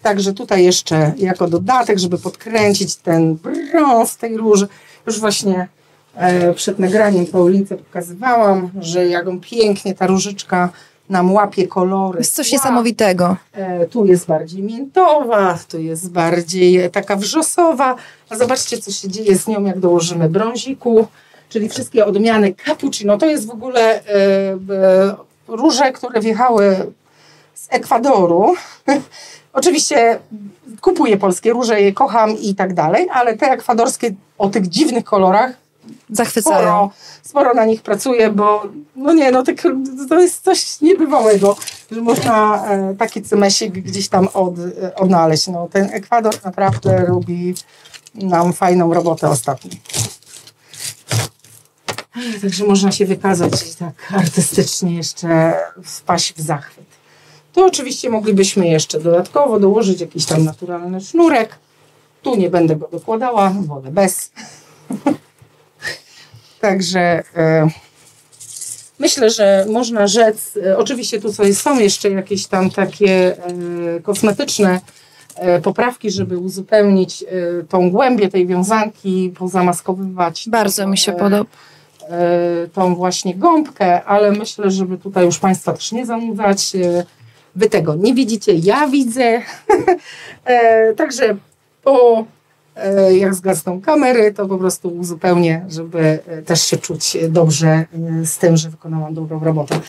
[0.01, 4.67] Także tutaj jeszcze jako dodatek, żeby podkręcić ten brąz tej róży.
[5.07, 5.67] Już właśnie
[6.15, 10.69] e, przed nagraniem Paulince pokazywałam, że jak pięknie ta różyczka
[11.11, 12.19] nam łapie kolory.
[12.19, 12.57] Jest coś tła.
[12.57, 13.35] niesamowitego.
[13.53, 17.95] E, tu jest bardziej miętowa, tu jest bardziej taka wrzosowa.
[18.29, 21.07] A zobaczcie, co się dzieje z nią, jak dołożymy brąziku,
[21.49, 23.17] czyli wszystkie odmiany cappuccino.
[23.17, 25.15] To jest w ogóle e, e,
[25.47, 26.91] róże, które wjechały
[27.53, 28.55] z Ekwadoru.
[29.53, 30.19] Oczywiście
[30.81, 35.60] kupuję polskie róże, je kocham i tak dalej, ale te ekwadorskie o tych dziwnych kolorach
[36.09, 36.59] Zachwycają.
[36.59, 36.91] sporo,
[37.23, 38.63] sporo na nich pracuję, bo
[38.95, 39.55] no nie, no tak,
[40.09, 41.55] to jest coś niebywałego,
[41.91, 45.47] że można e, taki cymesik gdzieś tam od, e, odnaleźć.
[45.47, 47.55] No, ten Ekwador naprawdę robi
[48.13, 49.71] nam fajną robotę ostatnio.
[52.41, 56.85] Także można się wykazać tak artystycznie jeszcze wpaść w zachwyt.
[57.53, 61.55] Tu oczywiście moglibyśmy jeszcze dodatkowo dołożyć jakiś tam naturalny sznurek.
[62.21, 64.31] Tu nie będę go dokładała, wolę bez.
[66.61, 67.67] Także e,
[68.99, 74.79] myślę, że można rzec, e, oczywiście tu sobie są jeszcze jakieś tam takie e, kosmetyczne
[75.35, 77.27] e, poprawki, żeby uzupełnić e,
[77.69, 80.49] tą głębię tej wiązanki, pozamaskowywać.
[80.49, 81.49] Bardzo mi się e, podoba.
[82.73, 86.71] tą właśnie gąbkę, ale myślę, żeby tutaj już Państwa też nie zanudzać.
[87.55, 89.41] Wy tego nie widzicie, ja widzę.
[90.97, 91.35] Także
[91.83, 92.25] po
[93.11, 97.85] jak zgasną kamery, to po prostu uzupełnię, żeby e, też się czuć dobrze e,
[98.25, 99.79] z tym, że wykonałam dobrą robotę.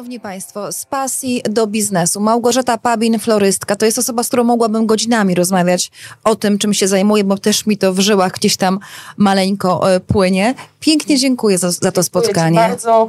[0.00, 2.20] Szanowni Państwo, z pasji do biznesu.
[2.20, 5.90] Małgorzata Pabin, florystka, to jest osoba, z którą mogłabym godzinami rozmawiać
[6.24, 8.78] o tym, czym się zajmuje, bo też mi to w żyłach gdzieś tam
[9.16, 10.54] maleńko e, płynie.
[10.80, 12.56] Pięknie dziękuję za, za to spotkanie.
[12.56, 13.08] Bardzo,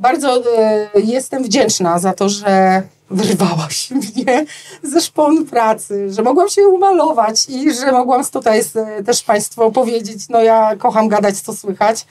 [0.00, 4.44] bardzo e, jestem wdzięczna za to, że wyrwałaś mnie
[4.82, 10.28] ze szponu pracy, że mogłam się umalować i że mogłam tutaj e, też Państwu opowiedzieć.
[10.28, 12.06] No ja kocham gadać, co słychać.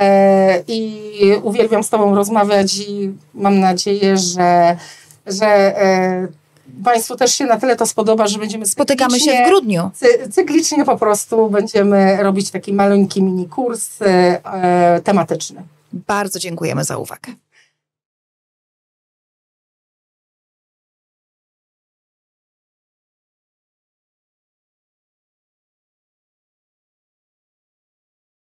[0.00, 1.00] E, I
[1.42, 4.76] uwielbiam z Tobą rozmawiać i mam nadzieję, że,
[5.26, 6.28] że e,
[6.84, 9.90] Państwu też się na tyle to spodoba, że będziemy Spotykamy się w grudniu.
[9.94, 15.62] Cy- Cyklicznie po prostu będziemy robić taki maleńki mini kurs e, tematyczny.
[15.92, 17.32] Bardzo dziękujemy za uwagę.